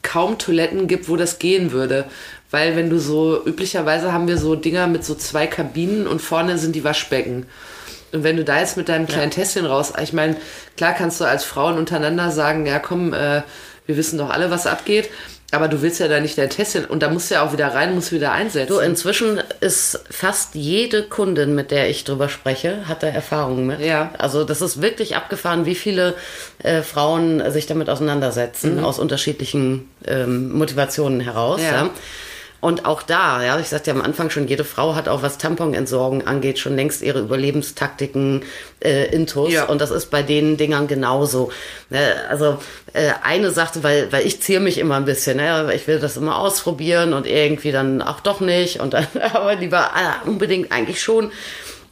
[0.02, 2.06] kaum Toiletten gibt, wo das gehen würde.
[2.52, 6.58] Weil wenn du so, üblicherweise haben wir so Dinger mit so zwei Kabinen und vorne
[6.58, 7.48] sind die Waschbecken.
[8.12, 10.36] Und wenn du da jetzt mit deinem kleinen Tässchen raus, ich meine,
[10.78, 13.42] klar kannst du als Frauen untereinander sagen, ja komm, äh,
[13.88, 15.10] wir wissen doch alle, was abgeht.
[15.54, 17.68] Aber du willst ja da nicht dein Tässchen und da musst du ja auch wieder
[17.68, 18.74] rein, musst wieder einsetzen.
[18.74, 23.80] Du, inzwischen ist fast jede Kundin, mit der ich drüber spreche, hat da Erfahrungen mit.
[23.80, 24.12] Ja.
[24.18, 26.16] Also das ist wirklich abgefahren, wie viele
[26.64, 31.62] äh, Frauen sich damit auseinandersetzen, aus unterschiedlichen ähm, Motivationen heraus.
[31.62, 31.66] Mhm.
[31.66, 31.72] Ja.
[31.72, 31.90] Ja.
[32.64, 35.38] Und auch da, ja, ich sagte ja am Anfang schon, jede Frau hat auch, was
[35.38, 38.44] Tamponentsorgung angeht, schon längst ihre Überlebenstaktiken
[38.80, 39.52] äh, intus.
[39.52, 39.66] Ja.
[39.66, 41.52] Und das ist bei den Dingern genauso.
[41.90, 42.00] Ne,
[42.30, 42.60] also
[42.94, 46.16] äh, eine sagte, weil, weil ich ziehe mich immer ein bisschen, ne, ich will das
[46.16, 48.80] immer ausprobieren und irgendwie dann auch doch nicht.
[48.80, 51.34] Und dann aber lieber äh, unbedingt eigentlich schon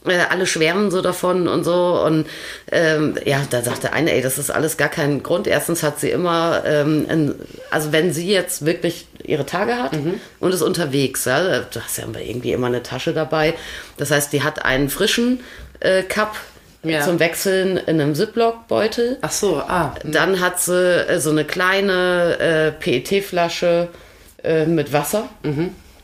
[0.05, 2.01] äh, alle schwärmen so davon und so.
[2.03, 2.27] Und
[2.71, 5.47] ähm, ja, da sagte eine, ey, das ist alles gar kein Grund.
[5.47, 7.35] Erstens hat sie immer, ähm, ein,
[7.69, 9.91] also wenn sie jetzt wirklich ihre Tage hat
[10.39, 13.53] und ist unterwegs, ja, du hast ja irgendwie immer eine Tasche dabei.
[13.97, 15.41] Das heißt, die hat einen frischen
[15.79, 16.35] äh, Cup
[16.83, 17.01] Ja.
[17.03, 19.17] zum Wechseln in einem Ziploc-Beutel.
[19.21, 19.93] Ach so, ah.
[20.03, 23.89] Dann hat sie äh, so eine kleine äh, PET-Flasche
[24.43, 25.29] äh, mit Wasser.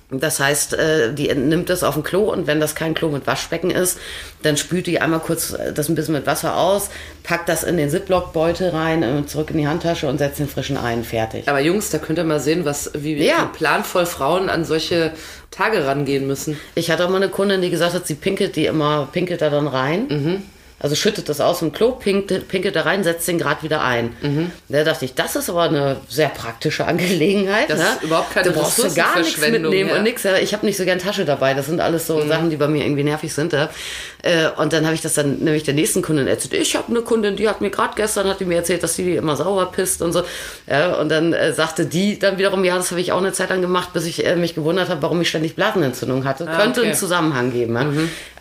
[0.10, 3.28] Das heißt, äh, die nimmt das auf dem Klo und wenn das kein Klo mit
[3.28, 4.00] Waschbecken ist,
[4.42, 6.90] dann spült die einmal kurz äh, das ein bisschen mit Wasser aus,
[7.24, 10.78] packt das in den Ziploc-Beutel rein, äh, zurück in die Handtasche und setzt den frischen
[10.78, 11.50] ein, fertig.
[11.50, 13.50] Aber Jungs, da könnt ihr mal sehen, was, wie, Ja.
[13.54, 15.12] wie planvoll Frauen an solche
[15.52, 16.58] Tage rangehen müssen.
[16.76, 19.50] Ich hatte auch mal eine Kundin, die gesagt hat, sie pinkelt die immer, pinkelt da
[19.50, 20.42] dann rein.
[20.80, 24.16] Also schüttet das aus dem Klo, pinkelt, pinkelt da rein, setzt den Grad wieder ein.
[24.70, 27.70] Da dachte ich, das ist aber eine sehr praktische Angelegenheit.
[27.70, 27.86] Das ne?
[27.86, 29.96] ist überhaupt keine Du brauchst du gar nichts mitnehmen ja.
[29.96, 30.24] und nichts.
[30.26, 31.56] Ich habe nicht so gern Tasche dabei.
[31.56, 33.54] Das sind alles so Sachen, die bei mir irgendwie nervig sind.
[33.54, 33.70] Ja.
[34.28, 36.54] Äh, Und dann habe ich das dann nämlich der nächsten Kundin erzählt.
[36.62, 39.06] Ich habe eine Kundin, die hat mir gerade gestern hat die mir erzählt, dass sie
[39.06, 40.24] die immer sauber pisst und so.
[40.70, 43.50] Ja, und dann äh, sagte die dann wiederum, ja, das habe ich auch eine Zeit
[43.50, 46.46] lang gemacht, bis ich äh, mich gewundert habe, warum ich ständig Blasenentzündung hatte.
[46.46, 46.90] Könnte okay.
[46.90, 47.76] einen Zusammenhang geben.
[47.76, 47.88] Ja.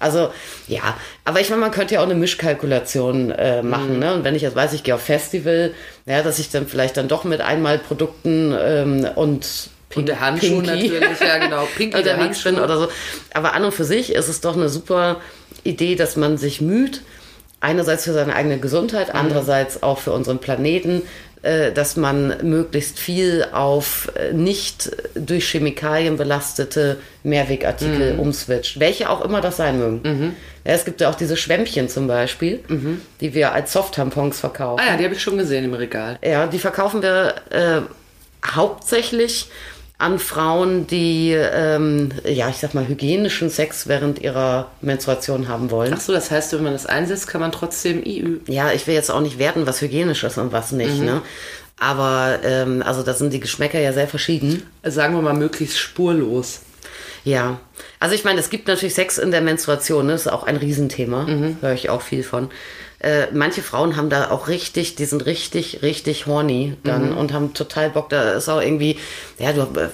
[0.01, 0.31] Also
[0.67, 4.01] ja, aber ich meine, man könnte ja auch eine Mischkalkulation äh, machen.
[4.01, 4.15] Ne?
[4.15, 5.73] Und wenn ich jetzt weiß, ich gehe auf Festival,
[6.05, 11.21] ja, dass ich dann vielleicht dann doch mit Einmalprodukten ähm, und Und der Handschuh natürlich,
[11.21, 11.67] ja genau.
[11.77, 12.65] Pinky der unterwegs bin Handschuh.
[12.65, 12.89] oder so.
[13.33, 15.21] Aber an und für sich ist es doch eine super
[15.67, 17.03] Idee, dass man sich müht,
[17.61, 19.21] einerseits für seine eigene Gesundheit, Mhm.
[19.21, 21.03] andererseits auch für unseren Planeten,
[21.43, 28.21] äh, dass man möglichst viel auf äh, nicht durch Chemikalien belastete Mehrwegartikel Mhm.
[28.21, 30.35] umswitcht, welche auch immer das sein mögen.
[30.65, 32.61] Ja, es gibt ja auch diese Schwämmchen zum Beispiel,
[33.21, 34.83] die wir als Soft-Tampons verkaufen.
[34.83, 34.89] Mhm.
[34.89, 36.19] Ah ja, die habe ich schon gesehen im Regal.
[36.25, 37.81] Ja, die verkaufen wir äh,
[38.57, 39.49] hauptsächlich
[39.99, 45.95] an Frauen, die, ähm, ja, ich sag mal, hygienischen Sex während ihrer Menstruation haben wollen.
[45.97, 48.41] Ach so, das heißt, wenn man das einsetzt, kann man trotzdem IÜ.
[48.47, 51.23] Ja, ich will jetzt auch nicht werten, was hygienisch ist und was nicht, ne?
[51.79, 54.63] Aber, ähm, also da sind die Geschmäcker ja sehr verschieden.
[54.83, 56.61] Sagen wir mal möglichst spurlos.
[57.25, 57.59] Ja,
[57.99, 60.13] also ich meine, es gibt natürlich Sex in der Menstruation, ne?
[60.13, 61.27] das ist auch ein Riesenthema,
[61.61, 62.51] höre ich auch viel von.
[63.01, 67.53] Äh, manche Frauen haben da auch richtig, die sind richtig, richtig horny dann und haben
[67.55, 68.09] total Bock.
[68.09, 68.99] Da ist auch irgendwie,
[69.39, 69.89] ja, du äh,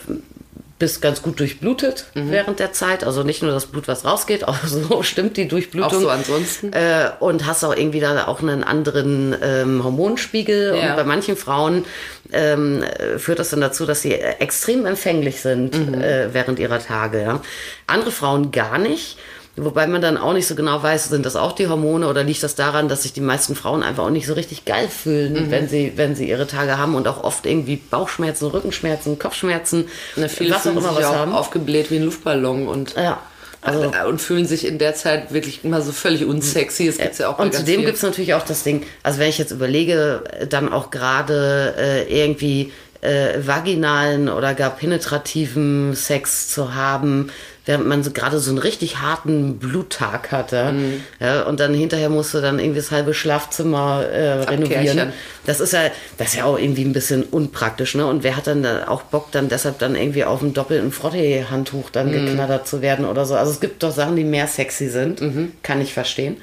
[0.82, 3.04] bist ganz gut durchblutet während der Zeit.
[3.04, 5.98] Also nicht nur das Blut, was rausgeht, auch so stimmt die Durchblutung.
[5.98, 6.72] Auch so ansonsten.
[6.72, 10.76] Äh, und hast auch irgendwie da auch einen anderen ähm, Hormonspiegel.
[10.76, 10.90] Ja.
[10.90, 11.84] Und bei manchen Frauen
[12.32, 17.22] ähm, äh, führt das dann dazu, dass sie extrem empfänglich sind äh, während ihrer Tage.
[17.22, 17.40] Ja.
[17.86, 19.18] Andere Frauen gar nicht.
[19.56, 22.42] Wobei man dann auch nicht so genau weiß, sind das auch die Hormone oder liegt
[22.42, 25.68] das daran, dass sich die meisten Frauen einfach auch nicht so richtig geil fühlen, wenn
[25.68, 30.54] sie, wenn sie ihre Tage haben und auch oft irgendwie Bauchschmerzen, Rückenschmerzen, Kopfschmerzen, Na, viele
[30.54, 31.32] was auch immer was auch haben.
[31.32, 33.20] aufgebläht wie ein Luftballon und, Ja.
[33.64, 36.86] Also, äh, und fühlen sich in der Zeit wirklich immer so völlig unsexy.
[36.86, 39.38] Das gibt's ja auch Und zudem gibt es natürlich auch das Ding, also wenn ich
[39.38, 46.74] jetzt überlege, äh, dann auch gerade äh, irgendwie äh, vaginalen oder gar penetrativen Sex zu
[46.74, 47.30] haben,
[47.64, 50.72] während man so gerade so einen richtig harten Bluttag hatte.
[50.72, 51.01] Mhm.
[51.20, 55.12] Ja, und dann hinterher musste dann irgendwie das halbe Schlafzimmer äh, renovieren.
[55.46, 55.83] Das ist ja,
[56.18, 58.07] das ist ja auch irgendwie ein bisschen unpraktisch, ne?
[58.07, 61.90] Und wer hat dann da auch Bock, dann deshalb dann irgendwie auf einem doppelten Frottee-Handtuch
[61.90, 62.27] dann Mhm.
[62.27, 63.35] geknattert zu werden oder so?
[63.37, 65.20] Also es gibt doch Sachen, die mehr sexy sind.
[65.20, 65.53] Mhm.
[65.62, 66.37] Kann ich verstehen.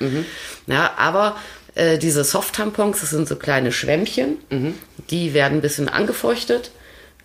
[0.68, 1.36] Ja, aber
[1.76, 4.74] äh, diese Soft-Tampons, das sind so kleine Schwämmchen, Mhm.
[5.10, 6.72] die werden ein bisschen angefeuchtet,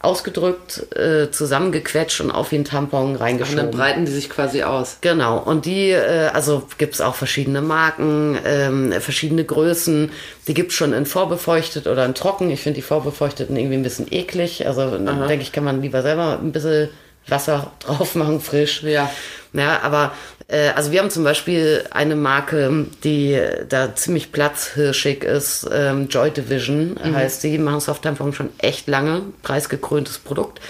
[0.05, 3.71] ausgedrückt, äh, zusammengequetscht und auf den Tampon und dann reingeschoben.
[3.71, 4.99] breiten die sich quasi aus.
[5.01, 10.11] Genau, und die, äh, also gibt's auch verschiedene Marken, ähm, verschiedene Größen.
[10.47, 12.51] Die gibt's schon in vorbefeuchtet oder in trocken.
[12.51, 14.67] Ich finde die vorbefeuchteten irgendwie ein bisschen eklig.
[14.67, 16.91] Also denke ich, kann man lieber selber ein bisschen
[17.29, 18.83] Wasser drauf machen, frisch.
[18.83, 19.11] Ja.
[19.55, 20.13] Ja, aber
[20.49, 25.69] äh, also wir haben zum Beispiel eine Marke, die da ziemlich platzhirschig ist.
[25.73, 30.61] Ähm, Joy Division heißt sie, machen Soft-Tampon schon echt lange, preisgekröntes Produkt.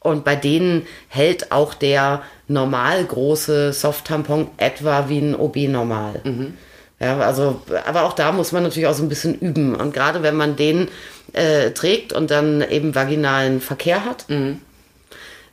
[0.00, 6.20] Und bei denen hält auch der normal große Soft-Tampon etwa wie ein OB normal.
[6.98, 9.74] Ja, also, aber auch da muss man natürlich auch so ein bisschen üben.
[9.74, 10.88] Und gerade wenn man den
[11.32, 14.24] äh, trägt und dann eben vaginalen Verkehr hat,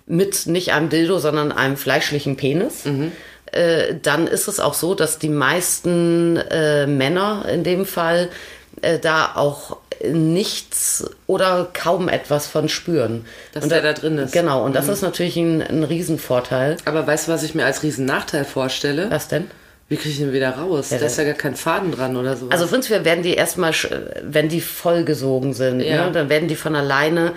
[0.08, 2.84] mit nicht einem Dildo, sondern einem fleischlichen Penis,
[3.52, 8.30] äh, dann ist es auch so, dass die meisten äh, Männer in dem Fall
[8.82, 9.78] äh, da auch
[10.12, 13.26] nichts oder kaum etwas von spüren.
[13.54, 14.32] Dass und der da drin ist.
[14.34, 16.78] Genau, und das ist natürlich ein, ein Riesenvorteil.
[16.86, 19.08] Aber weißt du, was ich mir als Riesennachteil vorstelle?
[19.10, 19.50] Was denn?
[19.89, 20.89] Wie kriege ich den wieder raus?
[20.89, 22.50] da ist ja gar kein Faden dran oder so.
[22.50, 23.89] Also prinzipiell werden die erstmal, sch-
[24.22, 26.08] wenn die vollgesogen sind, Ja.
[26.08, 27.32] ne, dann werden die von alleine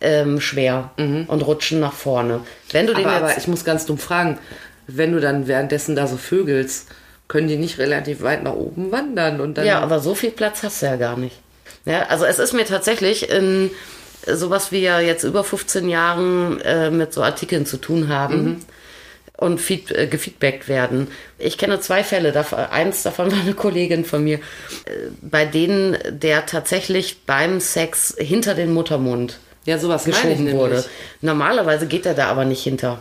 [0.00, 2.40] ähm, schwer und rutschen nach vorne.
[2.72, 3.08] Wenn du den Mhm.
[3.08, 4.38] aber, aber jetzt, ich muss ganz dumm fragen,
[4.86, 6.88] wenn du dann währenddessen da so vögelst,
[7.28, 9.66] können die nicht relativ weit nach oben wandern und dann.
[9.66, 11.36] ja, aber so viel Platz hast du ja gar nicht.
[11.86, 13.70] Ja, also es ist mir tatsächlich in
[14.26, 18.64] sowas wie ja jetzt über 15 Jahren äh, mit so Artikeln zu tun haben.
[19.36, 21.08] Und feed, äh, gefeedbackt werden.
[21.38, 22.30] Ich kenne zwei Fälle.
[22.30, 24.40] Dav eins davon war eine Kollegin von mir, äh,
[25.22, 30.84] bei denen der tatsächlich beim Sex hinter den Muttermund ja sowas geschoben wurde.
[31.20, 32.98] Normalerweise geht er da aber nicht hinter.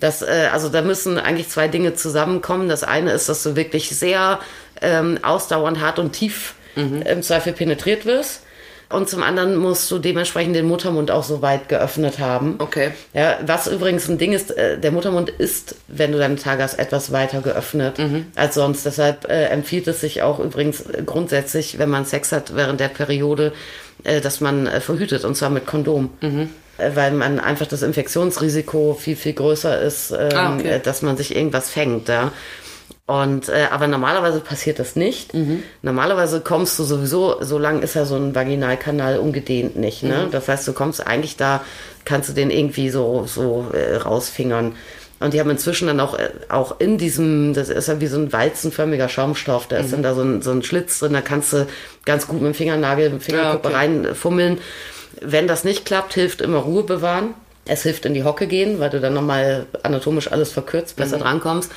[0.00, 2.68] Das, äh, also da müssen eigentlich zwei Dinge zusammenkommen.
[2.68, 4.40] Das eine ist, dass du wirklich sehr
[4.80, 8.42] ähm, ausdauernd hart und tief im Zweifel penetriert wirst.
[8.90, 12.54] Und zum anderen musst du dementsprechend den Muttermund auch so weit geöffnet haben.
[12.58, 12.92] Okay.
[13.12, 16.78] Ja, was übrigens ein Ding ist, äh, der Muttermund ist, wenn du deine Tage hast,
[16.78, 18.00] etwas weiter geöffnet
[18.34, 18.86] als sonst.
[18.86, 23.52] Deshalb äh, empfiehlt es sich auch übrigens grundsätzlich, wenn man Sex hat während der Periode,
[24.04, 26.10] äh, dass man äh, verhütet und zwar mit Kondom.
[26.20, 26.46] Äh,
[26.94, 30.80] Weil man einfach das Infektionsrisiko viel, viel größer ist, ähm, Ah, okay.
[30.82, 32.08] dass man sich irgendwas fängt.
[32.08, 32.32] Ja.
[33.06, 35.32] Und äh, aber normalerweise passiert das nicht.
[35.80, 40.02] Normalerweise kommst du sowieso, so lang ist ja so ein Vaginalkanal ungedehnt nicht.
[40.02, 40.28] Ne?
[40.30, 41.62] Das heißt, du kommst eigentlich da,
[42.04, 44.74] kannst du den irgendwie so so äh, rausfingern.
[45.20, 48.18] Und die haben inzwischen dann auch äh, auch in diesem, das ist ja wie so
[48.18, 51.52] ein walzenförmiger Schaumstoff, da ist dann da so ein, so ein Schlitz drin, da kannst
[51.52, 51.66] du
[52.04, 53.76] ganz gut mit dem Fingernagel, mit dem Fingerkuppe okay.
[53.76, 54.58] reinfummeln.
[55.20, 57.34] Wenn das nicht klappt, hilft immer Ruhe bewahren.
[57.66, 61.70] Es hilft in die Hocke gehen, weil du dann nochmal anatomisch alles verkürzt, besser drankommst.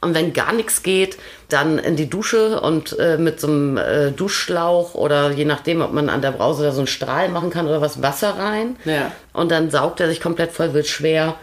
[0.00, 4.10] Und wenn gar nichts geht, dann in die Dusche und äh, mit so einem äh,
[4.12, 7.66] Duschschlauch oder je nachdem, ob man an der Brause da so einen Strahl machen kann
[7.66, 8.76] oder was, Wasser rein.
[8.84, 9.10] Ja.
[9.32, 11.34] Und dann saugt er sich komplett voll, wird schwer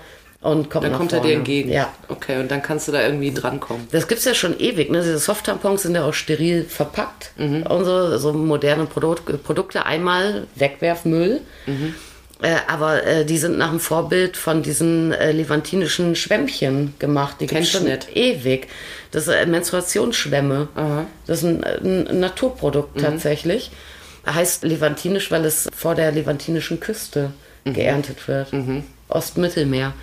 [0.46, 1.32] und kommt Dann kommt er vorne.
[1.32, 1.72] dir entgegen.
[1.72, 1.92] Ja.
[2.08, 3.88] Okay, und dann kannst du da irgendwie drankommen.
[3.92, 5.00] Das gibt's ja schon ewig, ne?
[5.02, 7.32] Diese Soft-Tampons sind ja auch steril verpackt.
[7.38, 7.64] Mhm.
[7.64, 11.42] Unsere so moderne Produkt, Produkte einmal Wegwerfmüll.
[11.66, 11.96] Mhm.
[12.42, 17.38] Äh, aber äh, die sind nach dem Vorbild von diesen äh, levantinischen Schwämmchen gemacht.
[17.40, 18.68] Die gibt's schon Kennst ewig.
[19.12, 20.68] Das sind äh, Menstruationsschwämme.
[21.26, 22.20] Das ist ein, ein, ein Mhm.
[22.20, 23.72] Naturprodukt tatsächlich.
[24.28, 27.32] Heißt levantinisch, weil es vor der levantinischen Küste
[27.64, 27.74] Mhm.
[27.74, 28.52] geerntet wird.
[29.08, 29.94] Ostmittelmeer.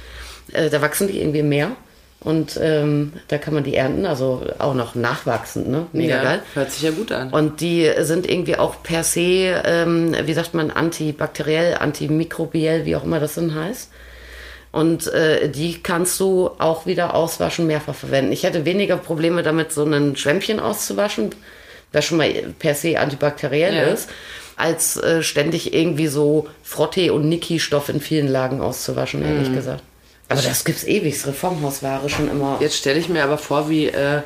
[0.53, 1.73] Äh, da wachsen die irgendwie im Meer.
[2.21, 5.87] Und ähm, da kann man die ernten, also auch noch nachwachsend, ne?
[5.93, 6.43] Mega ja, geil.
[6.55, 7.31] Hört sich ja gut an.
[7.31, 13.03] Und die sind irgendwie auch per se, ähm, wie sagt man, antibakteriell, antimikrobiell, wie auch
[13.03, 13.91] immer das dann heißt.
[14.71, 18.31] Und äh, die kannst du auch wieder auswaschen, mehrfach verwenden.
[18.31, 21.31] Ich hätte weniger Probleme damit, so ein Schwämmchen auszuwaschen,
[21.91, 23.83] das schon mal per se antibakteriell Ja.
[23.83, 24.09] ist,
[24.57, 29.55] als äh, ständig irgendwie so Frottee- und Niki-Stoff in vielen Lagen auszuwaschen, ehrlich Mhm.
[29.57, 29.83] gesagt.
[30.33, 32.59] Aber das gibt's ewig, das Reformhausware schon immer.
[32.61, 34.23] Jetzt stelle ich mir aber vor, wie, äh,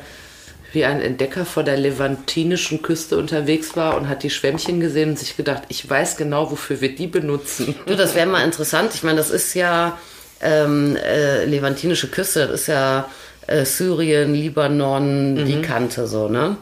[0.73, 5.19] wie ein Entdecker vor der levantinischen Küste unterwegs war und hat die Schwämmchen gesehen und
[5.19, 7.75] sich gedacht, ich weiß genau, wofür wir die benutzen.
[7.85, 8.93] Du, das wäre mal interessant.
[8.93, 9.97] Ich meine, das ist ja
[10.41, 13.09] ähm, äh, levantinische Küste, das ist ja
[13.47, 16.57] äh, Syrien, Libanon, die Kante so, ne?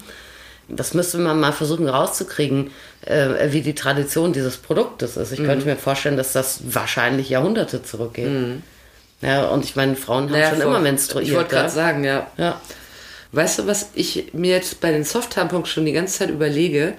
[0.67, 2.71] Das müsste man mal versuchen rauszukriegen,
[3.05, 5.31] äh, wie die Tradition dieses Produktes ist.
[5.31, 8.25] Ich könnte mir vorstellen, dass das wahrscheinlich Jahrhunderte zurückgeht.
[9.21, 11.29] Ja, und ich meine, Frauen haben Naja, schon vor- immer menstruiert.
[11.29, 12.27] Ich wollte gerade sagen, ja.
[12.37, 12.59] Ja.
[13.31, 16.93] Weißt du, was ich mir jetzt bei den Soft-Tampons schon die ganze Zeit überlege?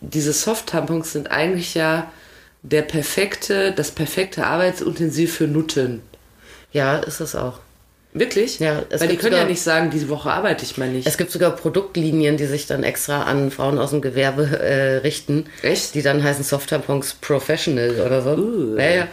[0.00, 2.10] Diese Soft-Tampons sind eigentlich ja
[2.62, 6.02] der perfekte, das perfekte Arbeitsutensil für Nutten.
[6.72, 7.60] ja, ist es auch.
[8.14, 8.58] Wirklich?
[8.58, 11.06] Ja, Weil die können ja sogar- nicht sagen, diese Woche arbeite ich mal nicht.
[11.06, 15.44] Es gibt sogar Produktlinien, die sich dann extra an Frauen aus dem Gewerbe äh, richten.
[15.62, 15.94] Echt?
[15.94, 18.30] Die dann heißen Soft Tampons Professional oder so.
[18.30, 18.78] Uh.
[18.78, 19.08] Ja, ja.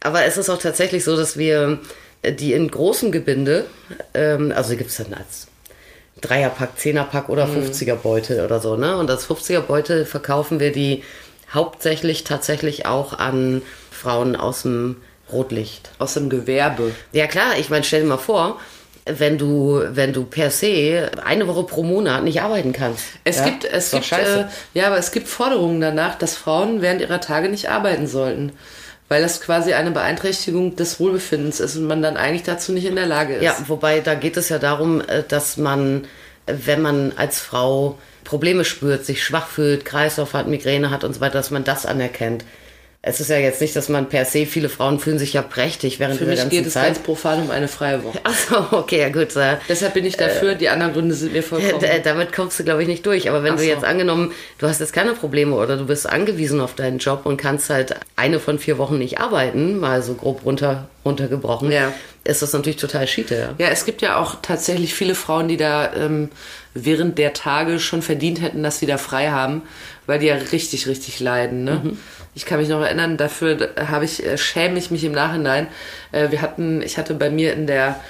[0.00, 1.80] Aber es ist auch tatsächlich so, dass wir
[2.22, 3.66] äh, die in großem Gebinde,
[4.14, 5.48] ähm, also die gibt es dann als
[6.20, 8.96] Dreierpack, Zehnerpack oder 50er Beutel oder so, ne?
[8.96, 11.02] Und als 50er Beutel verkaufen wir die
[11.52, 14.96] hauptsächlich tatsächlich auch an Frauen aus dem
[15.32, 15.90] Rotlicht.
[15.98, 16.92] Aus dem Gewerbe.
[17.12, 18.60] Ja klar, ich meine, stell dir mal vor,
[19.06, 23.04] wenn du, wenn du per se eine Woche pro Monat nicht arbeiten kannst.
[23.24, 23.44] Es ja?
[23.44, 27.48] gibt, es gibt, äh, ja, aber es gibt Forderungen danach, dass Frauen während ihrer Tage
[27.48, 28.52] nicht arbeiten sollten.
[29.08, 32.96] Weil das quasi eine Beeinträchtigung des Wohlbefindens ist und man dann eigentlich dazu nicht in
[32.96, 33.44] der Lage ist.
[33.44, 36.06] ja, wobei da geht es ja darum, äh, dass man,
[36.46, 41.20] wenn man als Frau Probleme spürt, sich schwach fühlt, Kreislauf hat, Migräne hat und so
[41.20, 42.44] weiter, dass man das anerkennt.
[43.08, 46.00] Es ist ja jetzt nicht, dass man per se, viele Frauen fühlen sich ja prächtig
[46.00, 48.18] während Für dieser mich ganzen geht es ganz profan um eine freie Woche.
[48.24, 49.34] Achso, okay, ja gut.
[49.36, 51.84] Äh, Deshalb bin ich dafür, die anderen Gründe sind mir vollkommen.
[52.02, 53.28] damit kommst du, glaube ich, nicht durch.
[53.30, 53.68] Aber wenn Ach du so.
[53.68, 57.36] jetzt angenommen, du hast jetzt keine Probleme oder du bist angewiesen auf deinen Job und
[57.36, 61.92] kannst halt eine von vier Wochen nicht arbeiten, mal so grob runter, runtergebrochen, Ja.
[62.24, 63.36] ist das natürlich total schiete.
[63.58, 63.66] Ja.
[63.66, 66.30] Ja, es gibt ja auch tatsächlich viele Frauen, die da ähm,
[66.84, 69.62] während der Tage schon verdient hätten, dass sie da frei haben,
[70.06, 71.64] weil die ja richtig, richtig leiden.
[71.64, 71.80] Ne?
[71.82, 71.98] Mhm.
[72.34, 75.68] Ich kann mich noch erinnern, dafür habe ich, äh, schäme ich mich im Nachhinein.
[76.12, 78.00] Äh, wir hatten, ich hatte bei mir in der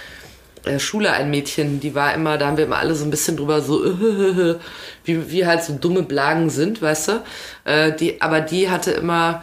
[0.64, 3.36] äh, Schule ein Mädchen, die war immer, da haben wir immer alle so ein bisschen
[3.36, 3.84] drüber so,
[5.04, 7.22] wie, wie halt so dumme Blagen sind, weißt du?
[7.98, 9.42] Die, aber die hatte immer,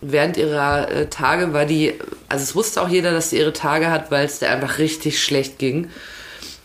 [0.00, 1.94] während ihrer äh, Tage war die,
[2.28, 5.22] also es wusste auch jeder, dass sie ihre Tage hat, weil es der einfach richtig
[5.22, 5.90] schlecht ging.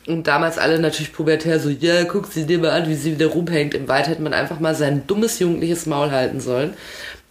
[0.07, 3.27] Und damals alle natürlich pubertär so, ja, guck sie dir mal an, wie sie wieder
[3.27, 3.73] rumhängt.
[3.73, 6.73] Im Wald hätte man einfach mal sein dummes jugendliches Maul halten sollen.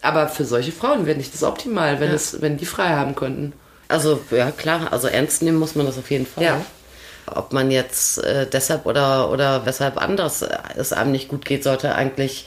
[0.02, 3.52] Aber für solche Frauen wäre nicht das optimal, wenn, es, wenn die frei haben könnten.
[3.88, 6.44] Also, ja, klar, also ernst nehmen muss man das auf jeden Fall.
[6.44, 6.60] Ja.
[7.26, 11.64] Ob man jetzt äh, deshalb oder, oder weshalb anders äh, es einem nicht gut geht,
[11.64, 12.46] sollte eigentlich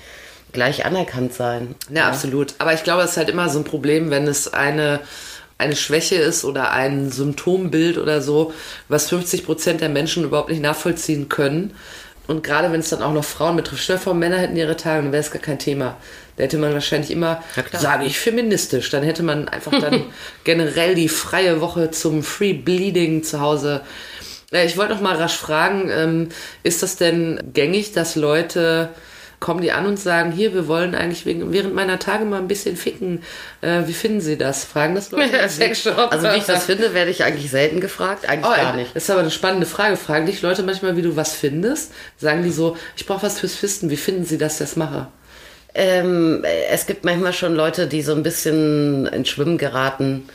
[0.54, 1.76] gleich anerkannt sein.
[1.90, 2.56] Ja, absolut.
[2.60, 5.02] Aber ich glaube, es ist halt immer so ein Problem, wenn es eine,
[5.64, 8.54] eine Schwäche ist oder ein Symptombild oder so,
[8.90, 11.74] was 50 Prozent der Menschen überhaupt nicht nachvollziehen können.
[12.28, 15.04] Und gerade wenn es dann auch noch Frauen betrifft, stell vor, Männer hätten ihre Tage,
[15.04, 15.98] dann wäre es gar kein Thema.
[16.38, 18.90] Da hätte man wahrscheinlich immer, sage ich, feministisch.
[18.90, 20.04] Dann hätte man einfach dann
[20.44, 23.82] generell die freie Woche zum Free Bleeding zu Hause.
[24.52, 26.30] Äh, Ich wollte noch mal rasch fragen, ähm,
[26.64, 28.90] ist das denn gängig, dass Leute
[29.44, 32.48] kommen die an und sagen, hier, wir wollen eigentlich wegen, während meiner Tage mal ein
[32.48, 33.22] bisschen ficken.
[33.60, 34.64] Äh, wie finden Sie das?
[34.64, 36.12] Fragen das Leute im Sexshop?
[36.12, 38.28] Also wie ich das finde, werde ich eigentlich selten gefragt.
[38.28, 38.96] Eigentlich Oh, gar nicht.
[38.96, 39.98] Das ist aber eine spannende Frage.
[39.98, 41.92] Fragen dich Leute manchmal, wie du was findest?
[42.18, 43.90] Sagen die so, ich brauche was fürs Fisten.
[43.90, 45.08] Wie finden sie, dass ich das mache?
[45.76, 50.30] Ähm, es gibt manchmal schon Leute, die so ein bisschen ins Schwimmen geraten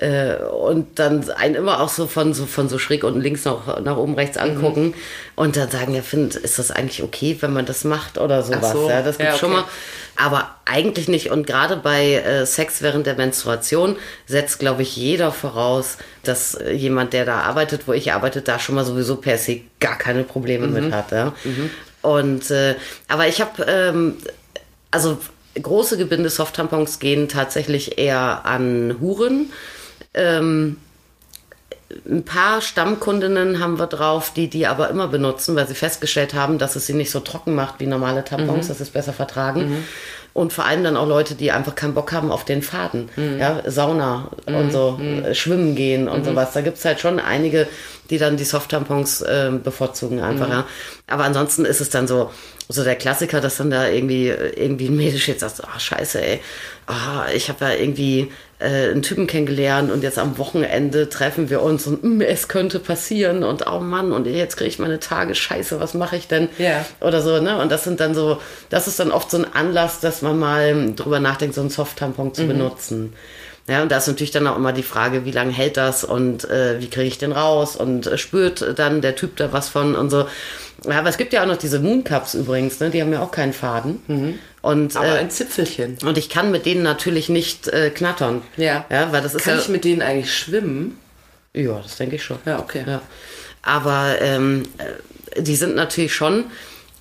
[0.00, 3.80] äh, und dann einen immer auch so von so von so schräg unten links nach,
[3.80, 4.94] nach oben rechts angucken
[5.34, 8.72] und dann sagen, ja, find, ist das eigentlich okay, wenn man das macht oder sowas?
[8.72, 8.88] so.
[8.88, 9.62] Ja, das gibt Ja, schon okay.
[9.62, 9.68] mal.
[10.16, 11.30] Aber eigentlich nicht.
[11.30, 16.72] Und gerade bei äh, Sex während der Menstruation setzt, glaube ich, jeder voraus, dass äh,
[16.72, 20.24] jemand, der da arbeitet, wo ich arbeite, da schon mal sowieso per se gar keine
[20.24, 21.12] Probleme mit hat.
[21.12, 21.34] Ja?
[22.02, 22.74] Und äh,
[23.06, 24.16] aber ich habe ähm,
[24.90, 25.18] also
[25.60, 29.52] große Gebinde Soft-Tampons gehen tatsächlich eher an Huren.
[30.18, 30.76] Ähm,
[32.06, 36.58] ein paar Stammkundinnen haben wir drauf, die die aber immer benutzen, weil sie festgestellt haben,
[36.58, 39.84] dass es sie nicht so trocken macht wie normale Tampons, dass sie es besser vertragen.
[40.38, 43.08] Und vor allem dann auch Leute, die einfach keinen Bock haben auf den Faden.
[43.40, 46.52] Ja, Sauna und so, äh, schwimmen gehen und sowas.
[46.52, 47.66] Da gibt's halt schon einige,
[48.08, 50.48] die dann die Soft-Tampons äh, bevorzugen einfach.
[50.48, 50.66] Ja.
[51.08, 52.30] Aber ansonsten ist es dann so,
[52.68, 56.40] so der Klassiker, dass dann da irgendwie, irgendwie ein Mädel steht sagt, ah scheiße, ey,
[56.86, 61.62] ah, ich habe ja irgendwie äh, einen Typen kennengelernt und jetzt am Wochenende treffen wir
[61.62, 65.34] uns und mm, es könnte passieren und oh Mann, und jetzt kriege ich meine Tage,
[65.34, 66.48] scheiße, was mache ich denn?
[66.58, 66.84] Ja.
[67.00, 67.58] Oder so, ne?
[67.58, 70.92] Und das sind dann so, das ist dann oft so ein Anlass, dass man mal
[70.94, 73.12] drüber nachdenkt, so einen Soft-Tampon zu benutzen.
[73.68, 76.48] Ja, und da ist natürlich dann auch immer die Frage, wie lange hält das und
[76.48, 79.94] äh, wie kriege ich den raus und äh, spürt dann der Typ da was von
[79.94, 80.26] und so.
[80.88, 82.88] Ja, aber es gibt ja auch noch diese Mooncups übrigens, ne?
[82.88, 84.38] die haben ja auch keinen Faden.
[84.62, 85.98] Und, Aber äh, ein Zipfelchen.
[86.04, 88.42] und ich kann mit denen natürlich nicht äh, knattern.
[88.56, 88.86] Ja.
[88.90, 90.98] Ja, weil das ist Kann ja, ich mit denen eigentlich schwimmen?
[91.52, 92.38] ja, das denke ich schon.
[92.46, 92.84] Ja, okay.
[92.86, 93.02] Ja.
[93.62, 96.44] Aber ähm, äh, die sind natürlich schon,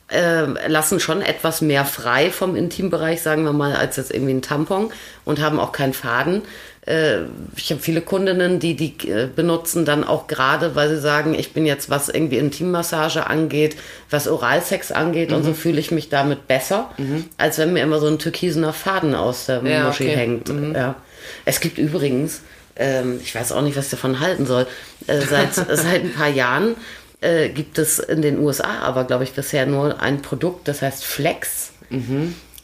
[0.09, 4.41] äh, lassen schon etwas mehr frei vom Intimbereich, sagen wir mal, als jetzt irgendwie ein
[4.41, 4.91] Tampon
[5.25, 6.43] und haben auch keinen Faden.
[6.85, 7.23] Äh,
[7.57, 11.51] ich habe viele Kundinnen, die die äh, benutzen dann auch gerade, weil sie sagen, ich
[11.51, 13.75] bin jetzt, was irgendwie Intimmassage angeht,
[14.09, 15.55] was Oralsex angeht und so Mhm.
[15.55, 16.89] fühle ich mich damit besser,
[17.37, 20.15] als wenn mir immer so ein türkisener Faden aus der Ja, Muschi okay.
[20.15, 20.19] Mhm.
[20.19, 20.75] hängt.
[20.77, 20.95] Ja.
[21.43, 22.39] Es gibt übrigens,
[22.77, 24.67] ähm, ich weiß auch nicht, was ich davon halten soll,
[25.07, 26.75] äh, seit, seit ein paar Jahren
[27.21, 31.03] äh, gibt es in den USA aber, glaube ich, bisher nur ein Produkt, das heißt
[31.05, 31.71] Flex.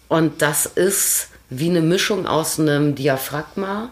[0.10, 3.90] Und das ist wie eine Mischung aus einem Diaphragma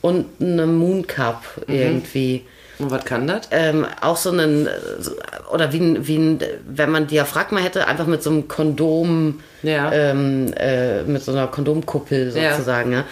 [0.00, 2.44] und einem Mooncup irgendwie.
[2.78, 3.48] Und was kann das?
[3.50, 4.66] Ähm, auch so einen,
[5.52, 9.92] oder wie ein, wie ein, wenn man Diaphragma hätte, einfach mit so einem Kondom, Ja.
[9.92, 12.52] ähm, äh, mit so einer Kondomkuppel Ja.
[12.54, 13.04] sozusagen, ja.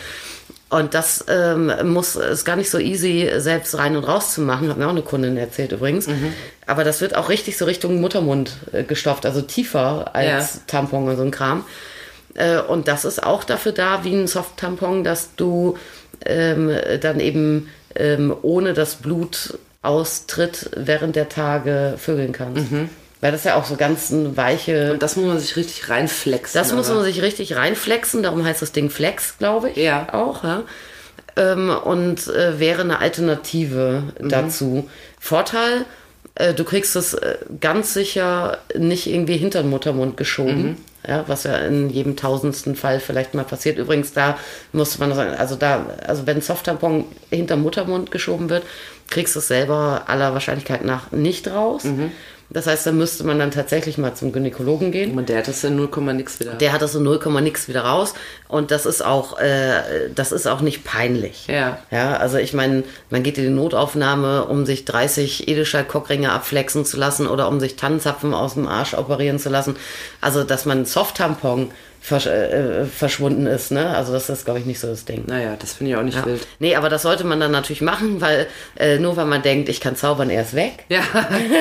[0.71, 4.69] Und das ähm, muss, ist gar nicht so easy, selbst rein und raus zu machen.
[4.69, 6.07] Hat mir auch eine Kundin erzählt übrigens.
[6.07, 6.35] Mhm.
[6.67, 10.61] Aber das wird auch richtig so Richtung Muttermund äh, gestopft, also tiefer als Ja.
[10.67, 11.65] Tampon und so ein Kram.
[12.35, 15.79] Äh, und das ist auch dafür da, wie ein Soft-Tampon, dass du
[16.27, 22.65] ähm, dann eben ähm, ohne dass Blut austritt während der Tage vögeln kannst.
[23.21, 24.93] Weil das ja auch so ganz weiche.
[24.93, 26.59] Und das muss man sich richtig reinflexen.
[26.61, 26.97] Das muss aber.
[27.01, 29.77] man sich richtig reinflexen, darum heißt das Ding Flex, glaube ich.
[29.77, 30.07] Ja.
[30.13, 30.63] Auch, ja.
[31.37, 34.29] Ähm, und äh, wäre eine Alternative Mhm.
[34.29, 34.91] dazu.
[35.19, 35.85] Vorteil,
[36.37, 40.63] äh, du kriegst es äh, ganz sicher nicht irgendwie hinter den Muttermund geschoben.
[40.63, 40.77] Mhm.
[41.07, 43.79] Ja, was ja in jedem tausendsten Fall vielleicht mal passiert.
[43.79, 44.37] Übrigens, da
[44.73, 48.65] muss man sagen, also da, also wenn Softtampon hinterm Muttermund geschoben wird,
[49.09, 51.85] kriegst du es selber aller Wahrscheinlichkeit nach nicht raus.
[51.85, 52.11] Mhm.
[52.51, 55.19] Das heißt, da müsste man dann tatsächlich mal zum Gynäkologen gehen.
[55.19, 56.55] Und der hat das in 0, nix wieder.
[56.55, 58.15] Der hat das so 0, nix wieder raus
[58.49, 61.47] und das ist auch, äh, das ist auch nicht peinlich.
[61.47, 61.79] Ja.
[61.91, 66.97] Ja, also ich meine, man geht in die Notaufnahme, um sich 30 Edelstahl-Cockringe abflexen zu
[66.97, 69.77] lassen oder um sich Tannenzapfen aus dem Arsch operieren zu lassen.
[70.23, 71.71] Also, dass man Soft-Tampon
[72.01, 73.95] versch äh, verschwunden ist, ne?
[73.97, 75.25] Also das ist, glaube ich, nicht so das Ding.
[75.27, 76.25] naja, das finde ich auch nicht Ja.
[76.27, 76.47] wild.
[76.59, 78.47] Nee, aber das sollte man dann natürlich machen, weil
[78.79, 81.01] äh, nur weil man denkt, ich kann zaubern, er ist weg, Ja,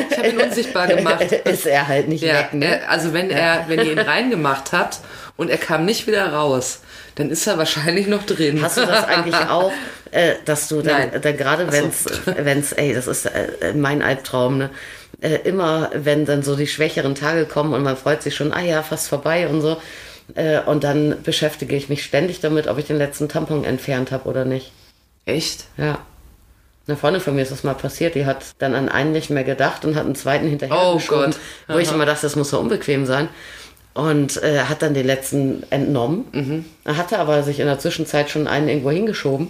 [0.10, 1.22] ich habe ihn unsichtbar gemacht.
[1.32, 2.80] ist er halt nicht Ja, weg, ne?
[2.82, 5.00] er, also wenn er, wenn ihr ihn reingemacht habt
[5.38, 6.82] und er kam nicht wieder raus,
[7.16, 8.62] dann ist er wahrscheinlich noch drin.
[8.62, 9.72] Hast du das eigentlich auch,
[10.12, 11.22] äh, dass du dann, Nein.
[11.22, 11.82] dann gerade Ach so.
[11.82, 12.06] wenn's,
[12.38, 14.70] wenn's, ey, das ist äh, mein Albtraum, ne?
[15.20, 18.62] Äh, immer wenn dann so die schwächeren Tage kommen und man freut sich schon, ah
[18.62, 19.78] ja, fast vorbei und so.
[20.36, 24.28] Äh, und dann beschäftige ich mich ständig damit, ob ich den letzten Tampon entfernt habe
[24.30, 24.72] oder nicht.
[25.26, 25.66] Echt?
[25.78, 26.00] Ja.
[26.88, 29.44] Eine Freundin von mir ist das mal passiert, die hat dann an einen nicht mehr
[29.44, 31.40] gedacht und hat einen zweiten hinterher Oh geschoben, Gott.
[31.68, 33.28] wo ich immer dachte, das muss so unbequem sein.
[33.94, 36.26] Und äh, hat dann den letzten entnommen.
[36.32, 36.66] Mhm.
[36.86, 39.50] Er hatte aber sich in der Zwischenzeit schon einen irgendwo hingeschoben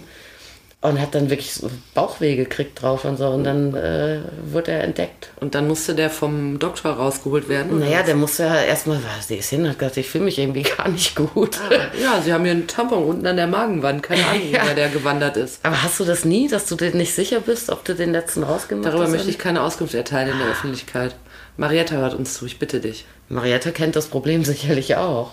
[0.80, 3.26] und hat dann wirklich so Bauchweh gekriegt drauf und so.
[3.30, 4.20] Und dann äh,
[4.52, 5.30] wurde er entdeckt.
[5.40, 7.80] Und dann musste der vom Doktor rausgeholt werden?
[7.80, 10.62] Naja, der musste ja erstmal, was, der ist hin, hat gesagt, ich fühle mich irgendwie
[10.76, 11.58] gar nicht gut.
[12.00, 14.04] Ja, sie haben hier einen Tampon unten an der Magenwand.
[14.04, 14.62] Keine Ahnung, Ja.
[14.66, 15.58] wer der gewandert ist.
[15.64, 18.44] Aber hast du das nie, dass du dir nicht sicher bist, ob du den letzten
[18.44, 19.10] rausgemacht Darüber hast?
[19.10, 21.16] möchte ich keine Auskunft erteilen in der Öffentlichkeit.
[21.56, 23.04] Marietta hört uns zu, ich bitte dich.
[23.28, 25.32] Marietta kennt das Problem sicherlich auch.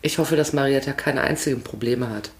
[0.00, 2.30] Ich hoffe, dass Marietta keine einzigen Probleme hat.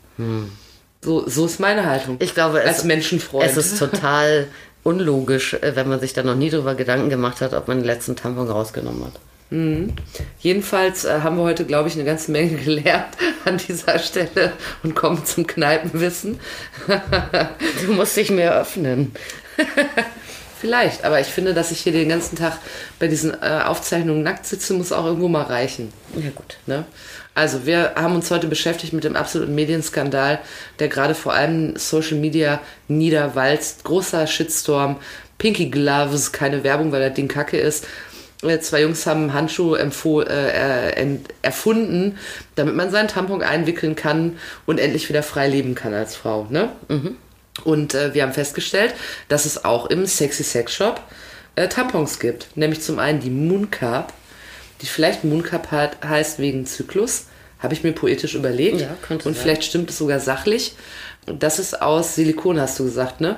[1.03, 2.17] So, so ist meine Haltung.
[2.21, 3.51] Ich glaube, als es, Menschenfreund.
[3.51, 4.49] es ist total
[4.83, 7.87] unlogisch, äh, wenn man sich da noch nie drüber Gedanken gemacht hat, ob man den
[7.87, 9.15] letzten Tampon rausgenommen hat.
[10.39, 14.53] Jedenfalls äh, haben wir heute, glaube ich, eine ganze Menge gelernt an dieser Stelle
[14.85, 16.39] und kommen zum Kneipenwissen.
[17.85, 19.13] Du musst dich mehr öffnen.
[20.61, 22.59] Vielleicht, aber ich finde, dass ich hier den ganzen Tag
[22.99, 25.91] bei diesen äh, Aufzeichnungen nackt sitze, muss auch irgendwo mal reichen.
[26.15, 26.59] Ja gut.
[26.67, 26.85] Ne?
[27.35, 30.41] Also, wir haben uns heute beschäftigt mit dem absoluten Medienskandal,
[30.79, 33.85] der gerade vor allem Social Media niederwalzt.
[33.85, 34.97] Großer Shitstorm,
[35.39, 37.87] Pinky Gloves, keine Werbung, weil das Ding kacke ist.
[38.43, 42.19] Äh, Zwei Jungs haben einen Handschuh empfoh- äh, ent- erfunden,
[42.57, 46.47] damit man seinen Tampon einwickeln kann und endlich wieder frei leben kann als Frau.
[46.51, 46.71] Ne?
[47.65, 48.95] Und äh, wir haben festgestellt,
[49.29, 51.01] dass es auch im Sexy Sex Shop
[51.57, 52.49] äh, Tampons gibt.
[52.57, 53.71] Nämlich zum einen die Moon
[54.83, 57.27] die vielleicht Moon Cup hat, heißt wegen Zyklus.
[57.59, 58.81] Habe ich mir poetisch überlegt.
[58.81, 59.43] Ja, könnte Und sein.
[59.43, 60.75] vielleicht stimmt es sogar sachlich.
[61.27, 63.37] Das ist aus Silikon, hast du gesagt, ne?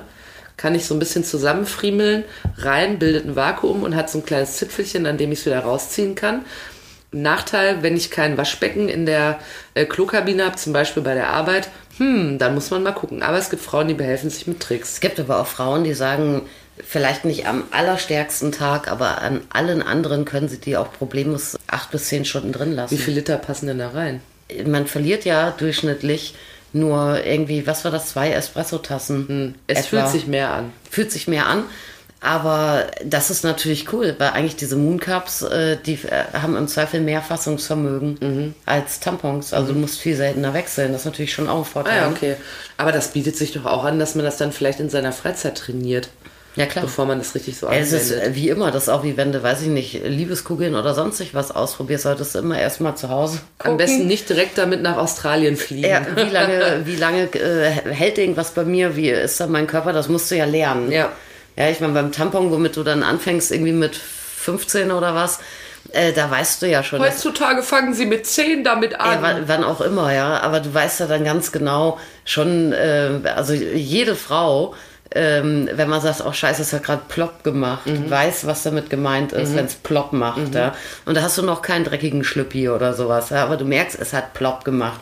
[0.55, 2.23] Kann ich so ein bisschen zusammenfriemeln,
[2.57, 5.59] rein, bildet ein Vakuum und hat so ein kleines Zipfelchen, an dem ich es wieder
[5.59, 6.45] rausziehen kann.
[7.11, 9.39] Nachteil, wenn ich kein Waschbecken in der
[9.73, 13.21] äh, Klokabine habe, zum Beispiel bei der Arbeit, hm, dann muss man mal gucken.
[13.23, 14.93] Aber es gibt Frauen, die behelfen sich mit Tricks.
[14.93, 16.43] Es gibt aber auch Frauen, die sagen,
[16.83, 21.91] vielleicht nicht am allerstärksten Tag, aber an allen anderen können sie die auch problemlos acht
[21.91, 22.97] bis zehn Stunden drin Wie lassen.
[22.97, 24.21] viel Liter passen denn da rein?
[24.65, 26.35] Man verliert ja durchschnittlich
[26.73, 29.55] nur irgendwie, was war das, zwei Espresso-Tassen.
[29.67, 29.87] Es etwa.
[30.01, 30.71] fühlt sich mehr an.
[30.89, 31.63] fühlt sich mehr an.
[32.19, 37.01] Aber das ist natürlich cool, weil eigentlich diese Mooncups, äh, die äh, haben im Zweifel
[37.01, 38.53] mehr Fassungsvermögen Mhm.
[38.65, 39.53] als Tampons.
[39.53, 40.93] Also du musst viel seltener wechseln.
[40.93, 41.99] Das ist natürlich schon auch ein Vorteil.
[41.99, 42.35] Ah ja, okay.
[42.77, 45.57] Aber das bietet sich doch auch an, dass man das dann vielleicht in seiner Freizeit
[45.57, 46.09] trainiert,
[46.55, 46.85] Ja, klar.
[46.85, 48.35] bevor man das richtig so Es ist anwendet.
[48.35, 51.51] wie immer, das ist auch wie wenn du, weiß ich nicht, Liebeskugeln oder sonstig was
[51.51, 53.71] ausprobierst, solltest du immer erstmal zu Hause gucken.
[53.71, 55.87] Am besten nicht direkt damit nach Australien fliegen.
[55.89, 58.95] Ja, wie lange, wie lange äh, hält irgendwas bei mir?
[58.95, 59.93] Wie ist da mein Körper?
[59.93, 60.91] Das musst du ja lernen.
[60.91, 61.11] Ja.
[61.55, 65.39] Ja, ich meine, beim Tampon, womit du dann anfängst, irgendwie mit 15 oder was,
[65.91, 66.99] äh, da weißt du ja schon.
[66.99, 69.17] Heutzutage fangen sie mit 10 damit ja, an.
[69.21, 70.39] wann, wann auch immer, ja.
[70.41, 74.73] Aber du weißt ja dann ganz genau schon, äh, also jede Frau,
[75.15, 78.09] ähm, wenn man sagt, oh scheiße, es hat gerade plopp gemacht, Mhm.
[78.09, 80.53] weiß, was damit gemeint ist, wenn es plopp macht.
[80.55, 80.73] Ja.
[81.05, 83.43] Und da hast du noch keinen dreckigen Schlüppi oder sowas, ja.
[83.43, 84.99] aber du merkst, es hat plopp gemacht.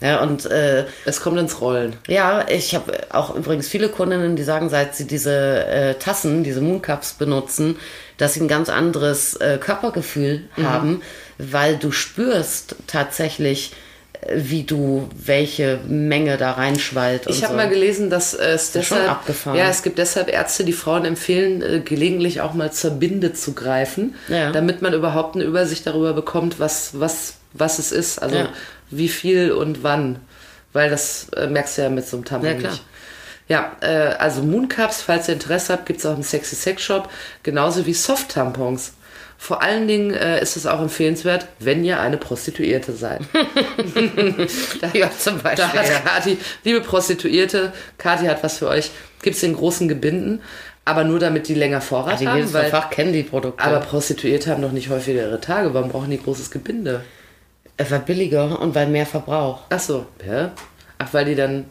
[0.00, 1.96] Ja, und äh, es kommt ins Rollen.
[2.08, 6.60] ja, ich habe auch übrigens viele Kundinnen, die sagen, seit sie diese äh, Tassen, diese
[6.60, 7.76] Mooncups benutzen,
[8.18, 11.00] dass sie ein ganz anderes äh, Körpergefühl haben,
[11.38, 13.72] weil du spürst tatsächlich
[14.34, 17.26] wie du welche Menge da reinschwallt.
[17.26, 17.56] Ich habe so.
[17.56, 19.58] mal gelesen, dass es schon deshalb, abgefahren.
[19.58, 23.52] ja, es gibt deshalb Ärzte, die Frauen empfehlen, äh, gelegentlich auch mal zur Binde zu
[23.54, 24.50] greifen, Ja.
[24.52, 28.48] damit man überhaupt eine Übersicht darüber bekommt, was, was, was es ist, also Ja.
[28.90, 30.20] wie viel und wann,
[30.72, 32.72] weil das äh, merkst du ja mit so einem Tampon Ja, klar.
[32.72, 32.84] nicht.
[33.46, 37.10] Ja, äh, also Mooncups, falls ihr Interesse habt, gibt es auch im Sexy Sex Shop,
[37.42, 38.92] genauso wie Soft-Tampons.
[39.44, 43.20] Vor allen Dingen äh, ist es auch empfehlenswert, wenn ihr eine Prostituierte seid.
[44.94, 45.56] Ja, zum Beispiel.
[45.56, 45.98] Da hat ja.
[45.98, 48.90] Kathi, liebe Prostituierte, Kathi hat was für euch.
[49.20, 50.40] Gibt es in großen Gebinden,
[50.86, 52.50] aber nur damit die länger Vorrat Die haben.
[52.54, 53.62] Weil, Fach kennen die Produkte.
[53.62, 55.74] aber Prostituierte haben doch nicht häufiger ihre Tage.
[55.74, 57.02] Warum brauchen die großes Gebinde?
[57.76, 59.60] es war billiger und weil mehr Verbrauch.
[59.68, 60.52] Ach so, ja.
[60.96, 61.66] Ach, weil die dann.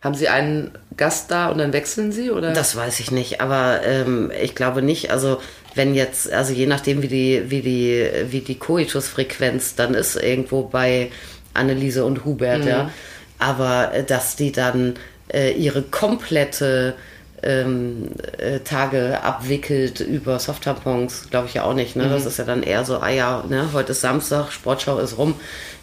[0.00, 2.30] Haben sie einen Gast da und dann wechseln sie?
[2.30, 2.52] Oder?
[2.52, 5.10] Das weiß ich nicht, aber ähm, ich glaube nicht.
[5.10, 5.40] Also
[5.74, 10.62] wenn jetzt, also je nachdem wie die, wie die, wie die Koitusfrequenz dann ist irgendwo
[10.62, 11.10] bei
[11.52, 12.90] Anneliese und Hubert, ja.
[13.38, 14.94] Aber äh, dass die dann
[15.32, 16.94] äh, ihre komplette
[17.42, 21.94] ähm, äh, Tage abwickelt über Softtampons, glaube ich ja auch nicht.
[21.94, 22.08] Ne?
[22.08, 25.34] Das ist ja dann eher so, ah ja, ne, heute ist Samstag, Sportschau ist rum,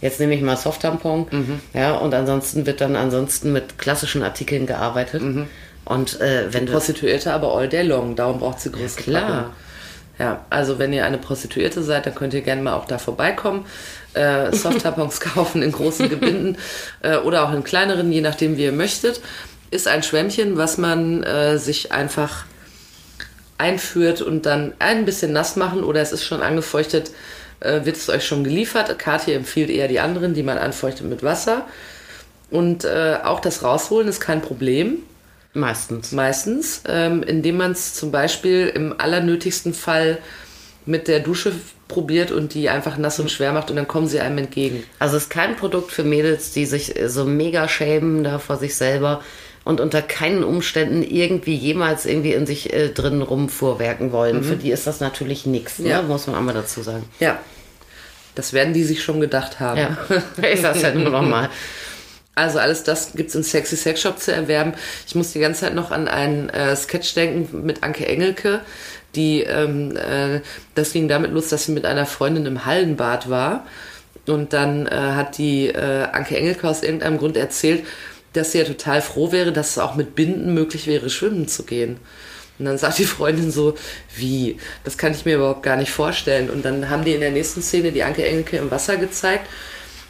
[0.01, 1.27] jetzt nehme ich mal Softtampon.
[1.73, 5.21] Ja, und ansonsten wird dann ansonsten mit klassischen Artikeln gearbeitet.
[5.85, 8.15] Und äh, wenn du Prostituierte aber all day long.
[8.15, 9.21] Darum braucht sie große klar.
[9.29, 9.51] Packung.
[10.21, 13.65] Ja, also wenn ihr eine Prostituierte seid, dann könnt ihr gerne mal auch da vorbeikommen.
[14.13, 16.57] Äh, Soft-Tampons kaufen in großen Gebinden
[17.01, 19.19] äh, oder auch in kleineren, je nachdem wie ihr möchtet.
[19.71, 22.45] Ist ein Schwämmchen, was man äh, sich einfach
[23.57, 27.09] einführt und dann ein bisschen nass machen oder es ist schon angefeuchtet,
[27.59, 28.99] äh, wird es euch schon geliefert.
[28.99, 31.65] Kathi empfiehlt eher die anderen, die man anfeuchtet mit Wasser.
[32.51, 34.99] Und äh, auch das Rausholen ist kein Problem
[35.53, 36.11] meistens.
[36.11, 40.17] meistens, ähm, indem man es zum Beispiel im allernötigsten Fall
[40.85, 41.53] mit der Dusche
[41.87, 44.83] probiert und die einfach nass und schwer macht und dann kommen sie einem entgegen.
[44.99, 48.75] Also es ist kein Produkt für Mädels, die sich so mega schämen da vor sich
[48.75, 49.21] selber
[49.63, 54.43] und unter keinen Umständen irgendwie jemals irgendwie in sich äh, drin rumfuhrwerken wollen.
[54.43, 55.89] Für die ist das natürlich nichts, ne?
[55.89, 56.01] Ja.
[56.01, 57.03] muss man einmal dazu sagen.
[57.19, 57.39] Ja,
[58.33, 59.79] das werden die sich schon gedacht haben.
[59.79, 59.97] Ja,
[60.51, 61.49] ich sag's ja nur nochmal.
[62.33, 64.73] Also alles das gibt's im Sexy Sex Shop zu erwerben.
[65.05, 68.61] Ich muss die ganze Zeit noch an einen äh, Sketch denken mit Anke Engelke,
[69.15, 70.39] die ähm, äh,
[70.75, 73.65] das ging damit los, dass sie mit einer Freundin im Hallenbad war
[74.27, 77.85] und dann äh, hat die äh, Anke Engelke aus irgendeinem Grund erzählt,
[78.33, 81.63] dass sie ja total froh wäre, dass es auch mit Binden möglich wäre, schwimmen zu
[81.63, 81.97] gehen.
[82.59, 83.75] Und dann sagt die Freundin so,
[84.15, 84.57] wie?
[84.83, 86.49] Das kann ich mir überhaupt gar nicht vorstellen.
[86.49, 89.47] Und dann haben die in der nächsten Szene die Anke Engelke im Wasser gezeigt.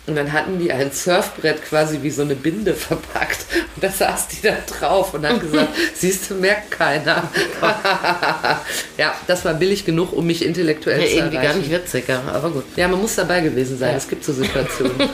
[0.08, 3.45] Und dann hatten die ein Surfbrett quasi wie so eine Binde verpackt.
[3.76, 7.30] Und da saß die da drauf und hat gesagt, siehst du, merkt keiner.
[8.97, 11.54] ja, das war billig genug, um mich intellektuell Ja, zu irgendwie erreichen.
[11.54, 12.64] gar nicht witzig, ja, aber gut.
[12.76, 13.91] Ja, man muss dabei gewesen sein.
[13.91, 13.97] Ja.
[13.97, 15.10] Es gibt so Situationen.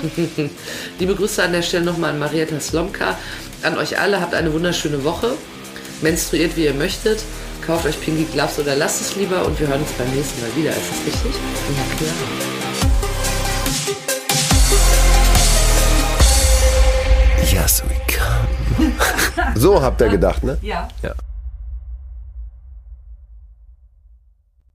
[0.99, 3.17] Liebe Grüße an der Stelle nochmal an Marietta Slomka.
[3.63, 5.33] An euch alle, habt eine wunderschöne Woche.
[6.01, 7.19] Menstruiert, wie ihr möchtet.
[7.65, 10.55] Kauft euch Pinky Gloves oder lasst es lieber und wir hören uns beim nächsten Mal
[10.55, 10.69] wieder.
[10.69, 11.33] Ist das richtig?
[11.33, 12.66] Ja, klar.
[17.57, 18.93] Yes, we come.
[19.55, 20.59] So habt ihr gedacht, ne?
[20.61, 20.87] Ja.
[21.01, 21.13] Ja.